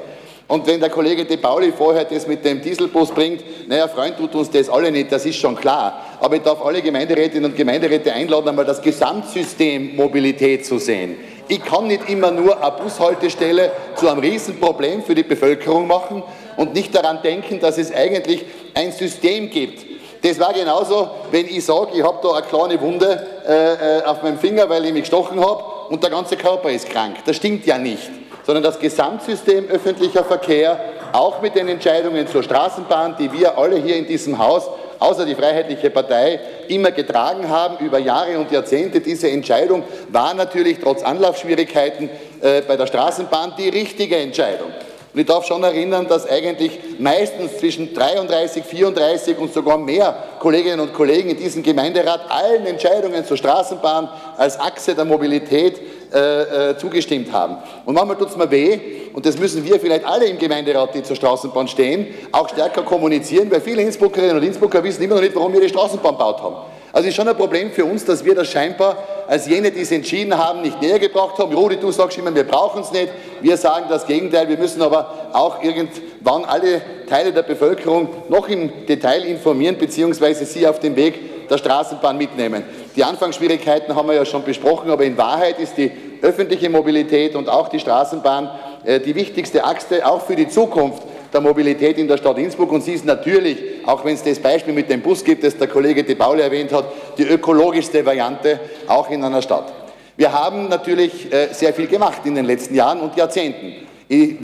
[0.51, 4.34] Und wenn der Kollege De Pauli vorher das mit dem Dieselbus bringt, naja, Freund tut
[4.34, 6.05] uns das alle nicht, das ist schon klar.
[6.18, 11.18] Aber ich darf alle Gemeinderätinnen und Gemeinderäte einladen, einmal das Gesamtsystem Mobilität zu sehen.
[11.46, 16.24] Ich kann nicht immer nur eine Bushaltestelle zu einem Riesenproblem für die Bevölkerung machen
[16.57, 18.44] und nicht daran denken, dass es eigentlich
[18.74, 19.86] ein System gibt.
[20.22, 24.20] Das war genauso, wenn ich sage, ich habe da eine kleine Wunde äh, äh, auf
[24.24, 27.18] meinem Finger, weil ich mich gestochen habe und der ganze Körper ist krank.
[27.24, 28.11] Das stimmt ja nicht
[28.45, 30.78] sondern das Gesamtsystem öffentlicher Verkehr,
[31.12, 34.68] auch mit den Entscheidungen zur Straßenbahn, die wir alle hier in diesem Haus,
[34.99, 39.01] außer die Freiheitliche Partei, immer getragen haben über Jahre und Jahrzehnte.
[39.01, 42.11] Diese Entscheidung war natürlich trotz Anlaufschwierigkeiten
[42.41, 44.70] äh, bei der Straßenbahn die richtige Entscheidung.
[45.12, 50.78] Und ich darf schon erinnern, dass eigentlich meistens zwischen 33, 34 und sogar mehr Kolleginnen
[50.78, 55.80] und Kollegen in diesem Gemeinderat allen Entscheidungen zur Straßenbahn als Achse der Mobilität
[56.12, 57.58] äh, äh, zugestimmt haben.
[57.84, 58.78] Und manchmal tut es mir weh,
[59.12, 63.50] und das müssen wir vielleicht alle im Gemeinderat, die zur Straßenbahn stehen, auch stärker kommunizieren,
[63.50, 66.56] weil viele Innsbruckerinnen und Innsbrucker wissen immer noch nicht, warum wir die Straßenbahn gebaut haben.
[66.92, 68.96] Also ist schon ein Problem für uns, dass wir das scheinbar
[69.28, 71.54] als jene, die es entschieden haben, nicht näher gebracht haben.
[71.54, 73.08] Rudi, du sagst immer, wir brauchen es nicht.
[73.40, 74.48] Wir sagen das Gegenteil.
[74.48, 80.66] Wir müssen aber auch irgendwann alle Teile der Bevölkerung noch im Detail informieren, beziehungsweise sie
[80.66, 82.64] auf dem Weg der Straßenbahn mitnehmen.
[82.97, 87.49] Die Anfangsschwierigkeiten haben wir ja schon besprochen, aber in Wahrheit ist die öffentliche Mobilität und
[87.49, 88.51] auch die Straßenbahn
[88.84, 92.72] äh, die wichtigste Achse auch für die Zukunft der Mobilität in der Stadt Innsbruck.
[92.72, 95.68] Und sie ist natürlich, auch wenn es das Beispiel mit dem Bus gibt, das der
[95.68, 96.86] Kollege De Pauli erwähnt hat,
[97.16, 99.72] die ökologischste Variante auch in einer Stadt.
[100.16, 103.86] Wir haben natürlich äh, sehr viel gemacht in den letzten Jahren und Jahrzehnten.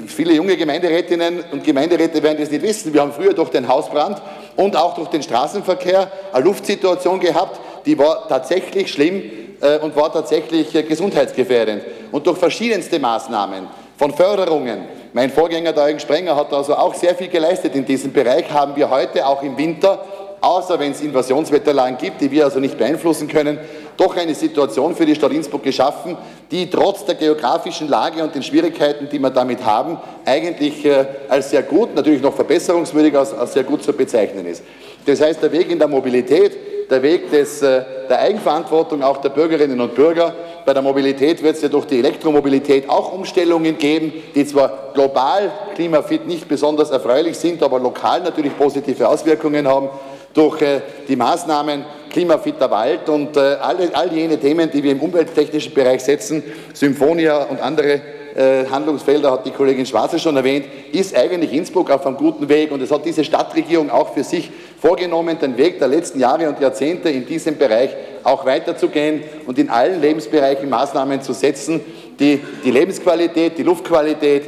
[0.06, 2.94] Viele junge Gemeinderätinnen und Gemeinderäte werden das nicht wissen.
[2.94, 4.22] Wir haben früher durch den Hausbrand
[4.56, 9.22] und auch durch den Straßenverkehr eine Luftsituation gehabt, die war tatsächlich schlimm
[9.60, 11.82] äh, und war tatsächlich äh, gesundheitsgefährdend.
[12.12, 17.14] Und durch verschiedenste Maßnahmen von Förderungen, mein Vorgänger, der Eugen Sprenger, hat also auch sehr
[17.14, 20.04] viel geleistet in diesem Bereich, haben wir heute auch im Winter
[20.46, 23.58] außer wenn es Invasionswetterlagen gibt, die wir also nicht beeinflussen können,
[23.96, 26.16] doch eine Situation für die Stadt Innsbruck geschaffen,
[26.50, 31.50] die trotz der geografischen Lage und den Schwierigkeiten, die wir damit haben, eigentlich äh, als
[31.50, 34.62] sehr gut, natürlich noch verbesserungswürdig, als, sehr gut zu bezeichnen ist.
[35.04, 39.30] Das heißt, der Weg in der Mobilität, der Weg des, äh, der Eigenverantwortung auch der
[39.30, 40.34] Bürgerinnen und Bürger.
[40.64, 45.50] Bei der Mobilität wird es ja durch die Elektromobilität auch Umstellungen geben, die zwar global
[45.74, 49.88] klimafit nicht besonders erfreulich sind, aber lokal natürlich positive Auswirkungen haben
[50.34, 51.84] durch äh, die Maßnahmen
[52.16, 56.42] klimafitter Wald und äh, alle, all jene Themen, die wir im umwelttechnischen Bereich setzen,
[56.72, 58.00] Symphonia und andere
[58.34, 62.72] äh, Handlungsfelder hat die Kollegin Schwarze schon erwähnt, ist eigentlich Innsbruck auf einem guten Weg
[62.72, 64.50] und es hat diese Stadtregierung auch für sich
[64.80, 67.90] vorgenommen, den Weg der letzten Jahre und Jahrzehnte in diesem Bereich
[68.24, 71.82] auch weiterzugehen und in allen Lebensbereichen Maßnahmen zu setzen,
[72.18, 74.42] die die Lebensqualität, die Luftqualität,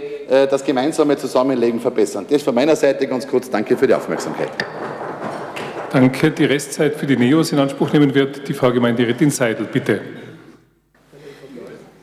[0.50, 2.26] das gemeinsame Zusammenleben verbessern.
[2.28, 3.48] Das von meiner Seite ganz kurz.
[3.48, 4.50] Danke für die Aufmerksamkeit.
[5.90, 6.30] Danke.
[6.30, 9.66] Die Restzeit für die NEOS in Anspruch nehmen wird die Frau Gemeinderätin Seidel.
[9.66, 10.02] Bitte.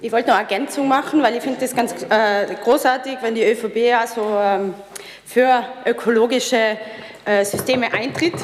[0.02, 3.96] Ich wollte noch Ergänzung machen, weil ich finde das ganz äh, großartig, wenn die ÖVP
[4.00, 4.74] also ähm,
[5.26, 6.78] für ökologische
[7.26, 8.36] äh, Systeme eintritt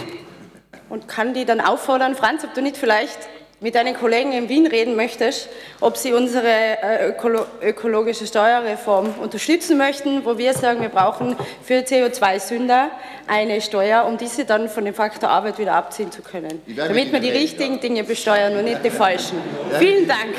[0.89, 3.20] und kann die dann auffordern, Franz, ob du nicht vielleicht
[3.62, 5.47] mit deinen Kollegen in Wien reden möchtest,
[5.82, 11.76] ob sie unsere äh, ökolo ökologische Steuerreform unterstützen möchten, wo wir sagen, wir brauchen für
[11.76, 12.89] CO2-Sünder
[13.28, 17.20] eine Steuer, um diese dann von dem Faktor Arbeit wieder abziehen zu können, damit wir
[17.20, 19.38] die richtigen Dinge besteuern und nicht die falschen.
[19.78, 20.34] Vielen Dank.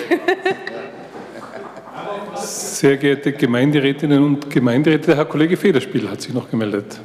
[2.34, 6.98] Sehr geehrte Gemeinderätinnen und Gemeinderäte, Herr Kollege Federspiel hat sich noch gemeldet.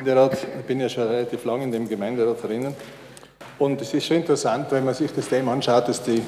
[0.00, 2.74] Gemeinderat, ich bin ja schon relativ lange in dem Gemeinderat drinnen.
[3.58, 6.22] Und es ist schon interessant, wenn man sich das Thema anschaut, dass die,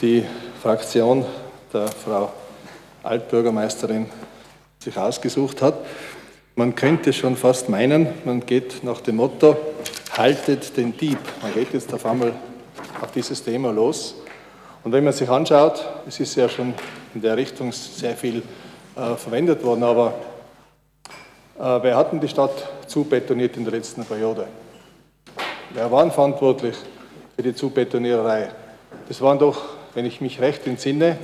[0.00, 0.24] die
[0.62, 1.26] Fraktion
[1.74, 2.32] der Frau
[3.02, 4.06] Altbürgermeisterin
[4.78, 5.74] sich ausgesucht hat.
[6.54, 9.58] Man könnte schon fast meinen, man geht nach dem Motto,
[10.16, 11.18] haltet den Dieb.
[11.42, 12.32] Man geht jetzt auf einmal
[13.02, 14.14] auf dieses Thema los.
[14.84, 16.72] Und wenn man sich anschaut, es ist ja schon
[17.14, 18.42] in der Richtung sehr viel
[18.96, 20.14] äh, verwendet worden, aber
[21.58, 22.52] wer hat denn die Stadt
[22.86, 24.46] zubetoniert in der letzten Periode?
[25.72, 26.76] Wer war verantwortlich
[27.34, 28.50] für die Zubetoniererei?
[29.08, 29.62] Das waren doch,
[29.94, 31.18] wenn ich mich recht entsinne,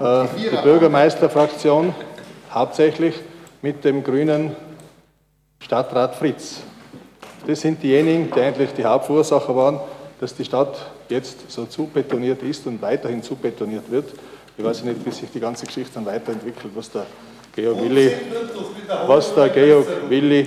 [0.00, 1.94] äh, die Bürgermeisterfraktion,
[2.52, 3.14] hauptsächlich
[3.62, 4.54] mit dem grünen
[5.60, 6.60] Stadtrat Fritz.
[7.46, 9.80] Das sind diejenigen, die eigentlich die Hauptverursacher waren,
[10.20, 10.76] dass die Stadt
[11.08, 14.12] jetzt so zubetoniert ist und weiterhin zubetoniert wird.
[14.56, 17.06] Ich weiß nicht, wie sich die ganze Geschichte dann weiterentwickelt, was der
[17.58, 18.12] Georg Willi,
[19.08, 20.46] was der Georg Willi,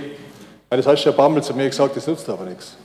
[0.70, 2.78] das hast du ja ein paar Mal zu mir gesagt, das nutzt aber nichts.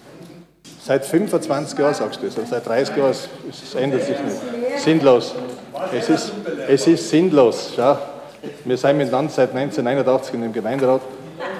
[0.82, 4.80] Seit 25 Jahren sagst du das, oder seit 30 Jahren, es ändert sich nicht.
[4.80, 5.32] Sinnlos.
[5.96, 6.32] Es ist,
[6.66, 7.70] es ist sinnlos.
[7.76, 7.98] Schau.
[8.64, 11.02] Wir sind miteinander seit 1989 in dem Gemeinderat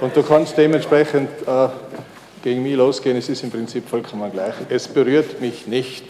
[0.01, 1.69] und du kannst dementsprechend äh,
[2.43, 4.55] gegen mich losgehen, es ist im Prinzip vollkommen gleich.
[4.69, 6.05] Es berührt mich nicht.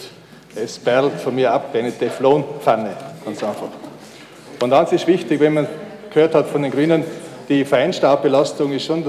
[0.54, 2.96] Es perlt von mir ab wie eine Teflonpfanne,
[3.26, 3.68] ganz einfach.
[4.62, 5.68] Und eins ist wichtig, wenn man
[6.16, 7.04] gehört hat von den Grünen,
[7.46, 9.04] die Feinstaubbelastung ist schon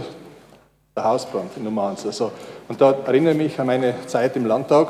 [0.93, 2.05] der Hausbrand in Nummer eins.
[2.05, 2.34] Also,
[2.68, 4.89] und da erinnere ich mich an meine Zeit im Landtag,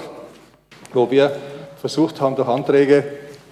[0.93, 1.32] wo wir
[1.80, 3.03] versucht haben, durch Anträge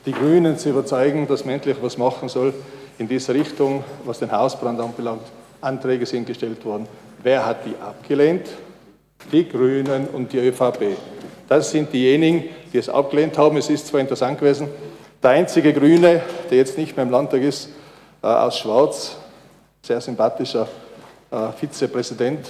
[0.07, 2.55] die Grünen zu überzeugen, dass man endlich was machen soll
[2.97, 5.27] in dieser Richtung, was den Hausbrand anbelangt.
[5.61, 6.87] Anträge sind gestellt worden.
[7.21, 8.47] Wer hat die abgelehnt?
[9.31, 10.97] Die Grünen und die ÖVP.
[11.47, 13.57] Das sind diejenigen, die es abgelehnt haben.
[13.57, 14.69] Es ist zwar interessant gewesen,
[15.21, 17.69] der einzige Grüne, der jetzt nicht mehr im Landtag ist,
[18.25, 19.17] aus Schwarz,
[19.81, 20.67] sehr sympathischer
[21.31, 22.47] äh, Vizepräsident.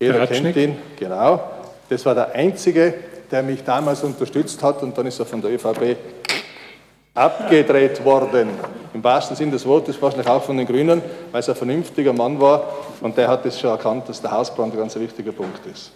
[0.00, 1.40] Jeder kennt ihn, genau.
[1.88, 2.94] Das war der einzige,
[3.30, 5.96] der mich damals unterstützt hat und dann ist er von der ÖVP
[7.14, 8.50] abgedreht worden.
[8.92, 11.00] Im wahrsten Sinn des Wortes, wahrscheinlich auch von den Grünen,
[11.30, 12.64] weil es ein vernünftiger Mann war
[13.00, 15.92] und der hat es schon erkannt, dass der Hausbrand ein ganz wichtiger Punkt ist.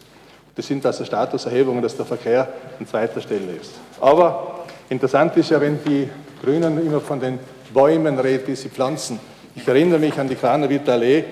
[0.54, 2.48] Das sind also Statuserhebungen, dass der Verkehr
[2.78, 3.74] an zweiter Stelle ist.
[4.00, 6.08] Aber interessant ist ja, wenn die
[6.42, 7.38] Grünen immer von den
[7.72, 9.18] Bäumen reden, die sie pflanzen.
[9.54, 11.24] Ich erinnere mich an die Kranerwitter Allee,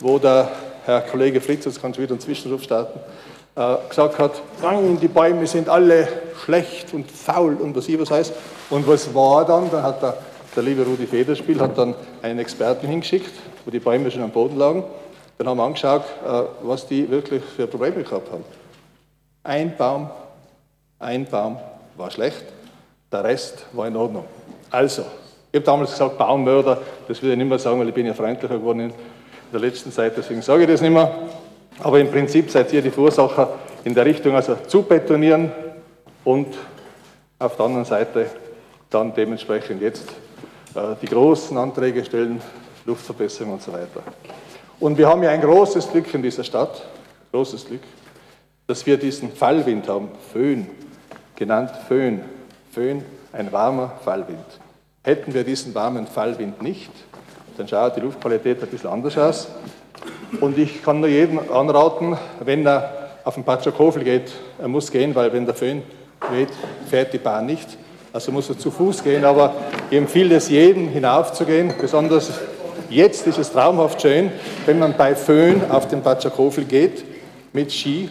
[0.00, 0.50] wo der
[0.84, 3.00] Herr Kollege Fritz, jetzt kannst du wieder einen Zwischenruf starten,
[3.56, 4.42] äh, gesagt hat,
[5.00, 6.08] die Bäume sind alle
[6.44, 8.32] schlecht und faul und was ich was heißt.
[8.70, 9.70] Und was war dann?
[9.70, 10.16] Dann hat der,
[10.54, 13.32] der liebe Rudi Federspiel hat dann einen Experten hingeschickt,
[13.64, 14.84] wo die Bäume schon am Boden lagen.
[15.38, 18.44] Dann haben wir angeschaut, äh, was die wirklich für Probleme gehabt haben.
[19.42, 20.10] Ein Baum,
[20.98, 21.58] ein Baum
[21.96, 22.44] war schlecht,
[23.12, 24.24] der Rest war in Ordnung.
[24.70, 25.04] Also,
[25.54, 28.12] ich habe damals gesagt, Baummörder, das will ich nicht mehr sagen, weil ich bin ja
[28.12, 28.92] freundlicher geworden in
[29.52, 31.16] der letzten Zeit, deswegen sage ich das nicht mehr.
[31.78, 33.50] Aber im Prinzip seid ihr die Verursacher
[33.84, 35.52] in der Richtung, also zu betonieren
[36.24, 36.48] und
[37.38, 38.26] auf der anderen Seite
[38.90, 40.08] dann dementsprechend jetzt
[40.74, 42.42] äh, die großen Anträge stellen,
[42.84, 44.02] Luftverbesserung und so weiter.
[44.80, 46.82] Und wir haben ja ein großes Glück in dieser Stadt,
[47.30, 47.82] großes Glück,
[48.66, 50.66] dass wir diesen Fallwind haben, Föhn,
[51.36, 52.22] genannt Föhn,
[52.72, 54.63] Föhn, ein warmer Fallwind.
[55.06, 56.90] Hätten wir diesen warmen Fallwind nicht,
[57.58, 59.48] dann schaut die Luftqualität ein bisschen anders aus.
[60.40, 65.14] Und ich kann nur jedem anraten, wenn er auf den Patschakofel geht, er muss gehen,
[65.14, 65.82] weil wenn der Föhn
[66.30, 66.48] weht,
[66.88, 67.76] fährt die Bahn nicht.
[68.14, 69.52] Also muss er zu Fuß gehen, aber
[69.90, 71.74] ich empfehle es jedem, hinaufzugehen.
[71.78, 72.30] Besonders
[72.88, 74.32] jetzt ist es traumhaft schön,
[74.64, 77.04] wenn man bei Föhn auf den Patschakofel geht,
[77.52, 78.08] mit Ski,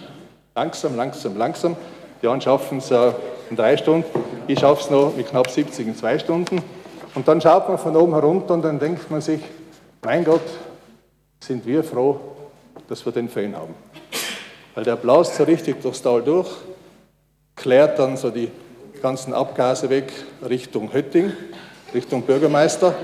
[0.54, 1.76] langsam, langsam, langsam.
[2.22, 2.92] Die anderen schaffen es
[3.50, 4.06] in drei Stunden,
[4.46, 6.62] ich schaffe es noch mit knapp 70 in zwei Stunden.
[7.16, 9.40] Und dann schaut man von oben herunter und dann denkt man sich,
[10.04, 10.42] mein Gott,
[11.40, 12.20] sind wir froh,
[12.88, 13.76] dass wir den Föhn haben.
[14.74, 16.50] Weil der bläst so richtig durchs Tal durch,
[17.56, 18.50] klärt dann so die
[19.02, 20.12] ganzen Abgase weg
[20.48, 21.32] Richtung Hötting,
[21.94, 22.96] Richtung Bürgermeister.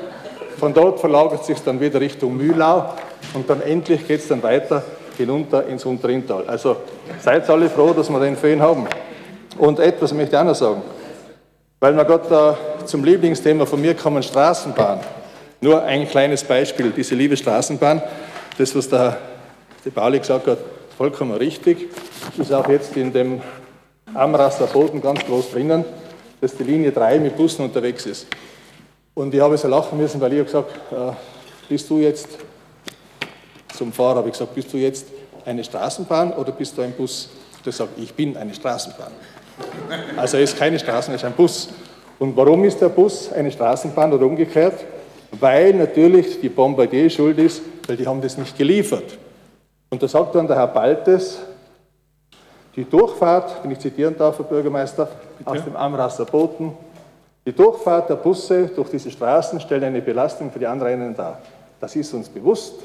[0.58, 2.94] Von dort verlagert sich dann wieder Richtung Mühlau
[3.34, 4.84] und dann endlich geht es dann weiter
[5.18, 6.46] hinunter ins Unterintal.
[6.48, 6.78] Also
[7.20, 8.88] seid alle froh, dass wir den Föhn haben.
[9.58, 10.82] Und etwas möchte ich auch noch sagen,
[11.80, 12.58] weil wir gerade
[12.90, 15.00] zum Lieblingsthema von mir kommen, Straßenbahn.
[15.62, 18.02] Nur ein kleines Beispiel, diese liebe Straßenbahn
[18.60, 19.18] das, was der,
[19.86, 20.58] der Pauli gesagt hat,
[20.98, 21.88] vollkommen richtig.
[22.38, 23.42] Ist auch jetzt in dem
[24.14, 25.86] Amrasser Boden ganz groß drinnen,
[26.42, 28.28] dass die Linie 3 mit Bussen unterwegs ist.
[29.14, 31.12] Und ich habe so lachen müssen, weil ich habe gesagt, äh,
[31.70, 32.28] bist du jetzt,
[33.78, 35.08] zum Fahrer habe ich gesagt, bist du jetzt
[35.46, 37.30] eine Straßenbahn oder bist du ein Bus?
[37.66, 39.12] Der sagt, ich bin eine Straßenbahn.
[40.18, 41.70] Also er ist keine Straßenbahn, er ist ein Bus.
[42.20, 44.86] Und warum ist der Bus eine Straßenbahn oder umgekehrt?
[45.40, 49.18] Weil natürlich die Bombardier schuld ist, weil die haben das nicht geliefert.
[49.90, 51.40] Und da sagt dann der Herr Baltes,
[52.76, 55.50] die Durchfahrt, wenn ich zitieren darf, Herr Bürgermeister, Bitte?
[55.50, 56.74] aus dem Amrasser Boten,
[57.46, 61.40] die Durchfahrt der Busse durch diese Straßen stellt eine Belastung für die Anrainenden dar.
[61.80, 62.76] Das ist uns bewusst,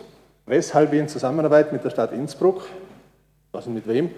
[0.47, 2.63] weshalb wir in Zusammenarbeit mit der Stadt Innsbruck,
[3.53, 4.11] also mit wem,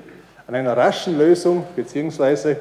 [0.46, 2.56] an einer raschen Lösung bzw.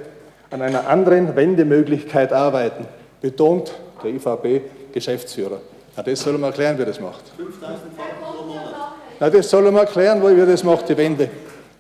[0.52, 2.86] an einer anderen Wendemöglichkeit arbeiten,
[3.22, 3.74] betont
[4.04, 5.60] der IVB-Geschäftsführer.
[5.98, 7.24] Na, das soll mal erklären, wie das macht.
[7.38, 7.84] 5000
[9.20, 11.30] Na, das soll mal erklären, wie das macht, die Wende.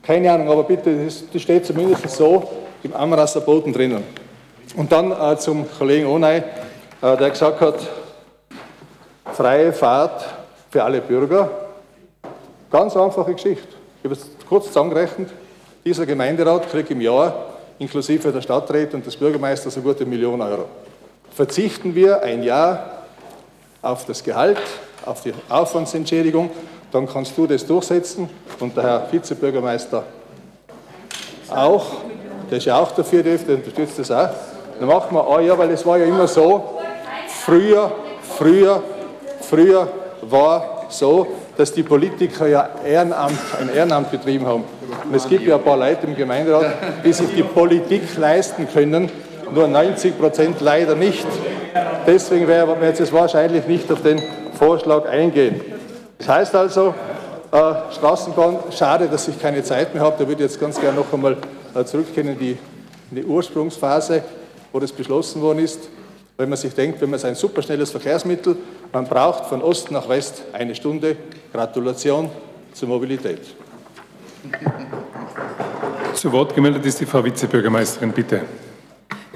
[0.01, 2.43] Keine Ahnung, aber bitte, das, das steht zumindest so
[2.83, 4.03] im Amrasser Boden drinnen.
[4.75, 6.43] Und dann äh, zum Kollegen Onay, äh,
[7.17, 7.75] der gesagt hat,
[9.33, 10.25] freie Fahrt
[10.69, 11.49] für alle Bürger.
[12.71, 13.67] Ganz einfache Geschichte.
[13.99, 15.29] Ich habe es kurz zusammengerechnet.
[15.83, 20.65] Dieser Gemeinderat kriegt im Jahr inklusive der Stadträte und des Bürgermeisters so gute Million Euro.
[21.31, 23.03] Verzichten wir ein Jahr
[23.81, 24.61] auf das Gehalt,
[25.05, 26.49] auf die Aufwandsentschädigung,
[26.91, 30.03] dann kannst du das durchsetzen und der Herr Vizebürgermeister
[31.49, 31.85] auch,
[32.49, 34.29] der ist ja auch dafür, der unterstützt das auch.
[34.79, 36.79] Dann machen wir ein Jahr, weil es war ja immer so,
[37.27, 37.91] früher,
[38.37, 38.81] früher,
[39.41, 39.87] früher
[40.21, 44.63] war so, dass die Politiker ja Ehrenamt, ein Ehrenamt betrieben haben.
[45.07, 49.11] Und es gibt ja ein paar Leute im Gemeinderat, die sich die Politik leisten können,
[49.53, 51.27] nur 90 Prozent leider nicht.
[52.07, 54.21] Deswegen werden wir jetzt wahrscheinlich nicht auf den
[54.57, 55.61] Vorschlag eingehen.
[56.17, 56.93] Das heißt also,
[57.51, 60.15] äh, Straßenbahn, schade, dass ich keine Zeit mehr habe.
[60.17, 61.37] Da würde ich jetzt ganz gerne noch einmal
[61.75, 62.57] äh, zurückgehen in die,
[63.11, 64.23] in die Ursprungsphase,
[64.71, 65.89] wo das beschlossen worden ist.
[66.37, 68.57] Wenn man sich denkt, wenn man ein superschnelles Verkehrsmittel,
[68.91, 71.15] man braucht von Ost nach West eine Stunde.
[71.53, 72.29] Gratulation
[72.73, 73.39] zur Mobilität.
[76.25, 78.41] Zu Wort gemeldet ist die Frau Vizebürgermeisterin, bitte.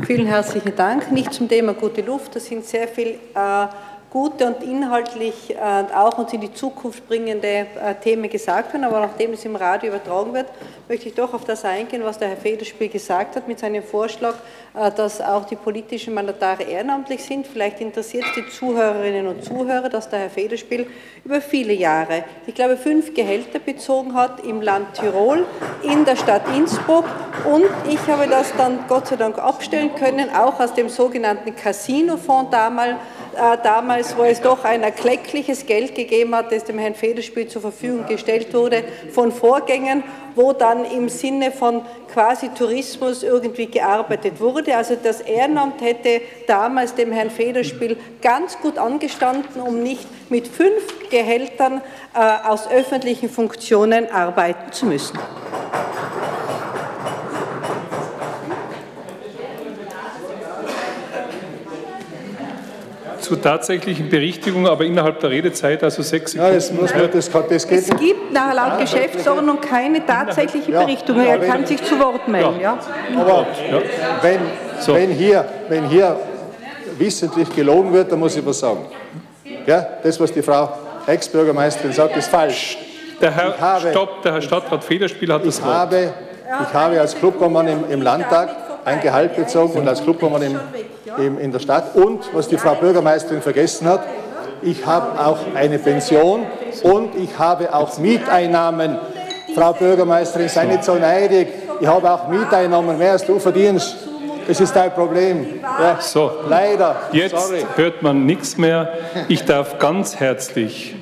[0.07, 1.11] Vielen herzlichen Dank.
[1.11, 2.35] Nicht zum Thema gute Luft.
[2.35, 3.67] Da sind sehr viele äh,
[4.09, 5.55] gute und inhaltlich äh,
[5.93, 7.65] auch uns in die Zukunft bringende äh,
[8.03, 8.85] Themen gesagt werden.
[8.85, 10.47] Aber nachdem es im Radio übertragen wird,
[10.89, 14.33] möchte ich doch auf das eingehen, was der Herr Federspiel gesagt hat mit seinem Vorschlag,
[14.73, 17.45] äh, dass auch die politischen Mandatare ehrenamtlich sind.
[17.45, 20.87] Vielleicht interessiert es die Zuhörerinnen und Zuhörer, dass der Herr Federspiel
[21.23, 25.45] über viele Jahre, ich glaube, fünf Gehälter bezogen hat im Land Tirol,
[25.83, 27.05] in der Stadt Innsbruck
[27.45, 32.49] und ich habe das dann Gott sei Dank abstellen können, auch aus dem sogenannten Casino-Fonds
[32.49, 32.95] damals,
[33.35, 37.61] äh, damals, wo es doch ein erkleckliches Geld gegeben hat, das dem Herrn Federspiel zur
[37.61, 40.03] Verfügung gestellt wurde von Vorgängern,
[40.39, 41.81] wo dann im Sinne von
[42.13, 44.73] quasi Tourismus irgendwie gearbeitet wurde.
[44.73, 51.09] Also das Ehrenamt hätte damals dem Herrn Federspiel ganz gut angestanden, um nicht mit fünf
[51.09, 51.81] Gehältern
[52.15, 55.19] äh, aus öffentlichen Funktionen arbeiten zu müssen.
[63.29, 66.51] Zur tatsächlichen Berichtigung, aber innerhalb der Redezeit, also sechs Sekunden.
[66.51, 71.23] Ja, das muss man, das, das geht es gibt nach laut Geschäftsordnung keine tatsächliche Berichtigung.
[71.23, 72.59] Er kann sich zu Wort melden.
[72.59, 72.79] Ja.
[73.15, 73.45] Aber
[74.23, 74.39] wenn,
[74.79, 74.95] so.
[74.95, 76.19] wenn, hier, wenn hier
[76.97, 78.87] wissentlich gelogen wird, dann muss ich was sagen.
[79.67, 80.71] Ja, das, was die Frau
[81.05, 82.79] Ex-Bürgermeisterin sagt, ist falsch.
[83.21, 85.71] Der Herr, habe, Stopp, der Herr Stadtrat Federspiel hat das Wort.
[85.71, 86.13] Habe,
[86.67, 88.55] ich habe als Clubobmann im, im Landtag
[88.85, 90.59] ein Gehalt bezogen und als Clubobmann im,
[91.17, 91.95] im, in der Stadt.
[91.95, 94.01] Und, was die Frau Bürgermeisterin vergessen hat,
[94.61, 96.45] ich habe auch eine Pension
[96.83, 98.97] und ich habe auch Mieteinnahmen.
[99.55, 101.47] Frau Bürgermeisterin, sei nicht so neidig.
[101.79, 103.95] Ich habe auch Mieteinnahmen, mehr als du verdienst.
[104.47, 105.45] Das ist dein Problem.
[105.61, 106.95] Ja, so, leider.
[107.11, 107.65] Jetzt Sorry.
[107.75, 108.93] hört man nichts mehr.
[109.27, 110.95] Ich darf ganz herzlich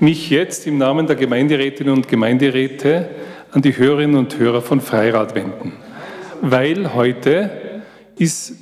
[0.00, 3.08] mich jetzt im Namen der Gemeinderätinnen und Gemeinderäte
[3.52, 5.72] an die Hörerinnen und Hörer von Freirad wenden,
[6.40, 7.50] weil heute
[8.16, 8.52] ist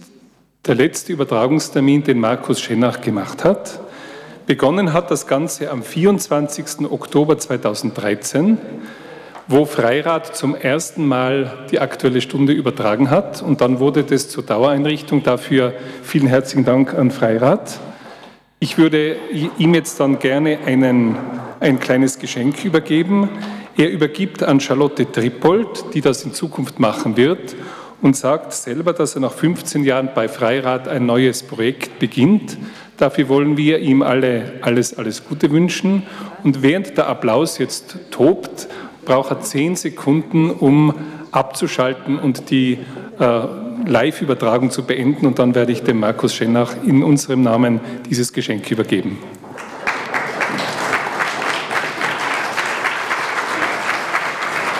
[0.67, 3.81] der letzte Übertragungstermin, den Markus Schenach gemacht hat.
[4.47, 6.91] Begonnen hat das Ganze am 24.
[6.91, 8.59] Oktober 2013,
[9.47, 13.43] wo Freirad zum ersten Mal die Aktuelle Stunde übertragen hat.
[13.43, 15.23] Und dann wurde das zur Dauereinrichtung.
[15.23, 17.79] Dafür vielen herzlichen Dank an Freirad.
[18.59, 19.17] Ich würde
[19.59, 21.17] ihm jetzt dann gerne einen,
[21.61, 23.29] ein kleines Geschenk übergeben.
[23.77, 27.55] Er übergibt an Charlotte Trippold, die das in Zukunft machen wird
[28.03, 32.59] und sagt selber, dass er nach 15 Jahren bei Freirad ein neues Projekt beginnt.
[32.97, 36.03] Dafür wollen wir ihm alle alles, alles Gute wünschen.
[36.45, 38.69] Und während der Applaus jetzt tobt,
[39.05, 40.95] braucht er zehn Sekunden, um
[41.31, 42.79] abzuschalten und die
[43.19, 43.41] äh,
[43.87, 45.27] Live-Übertragung zu beenden.
[45.27, 49.19] Und dann werde ich dem Markus Schennach in unserem Namen dieses Geschenk übergeben.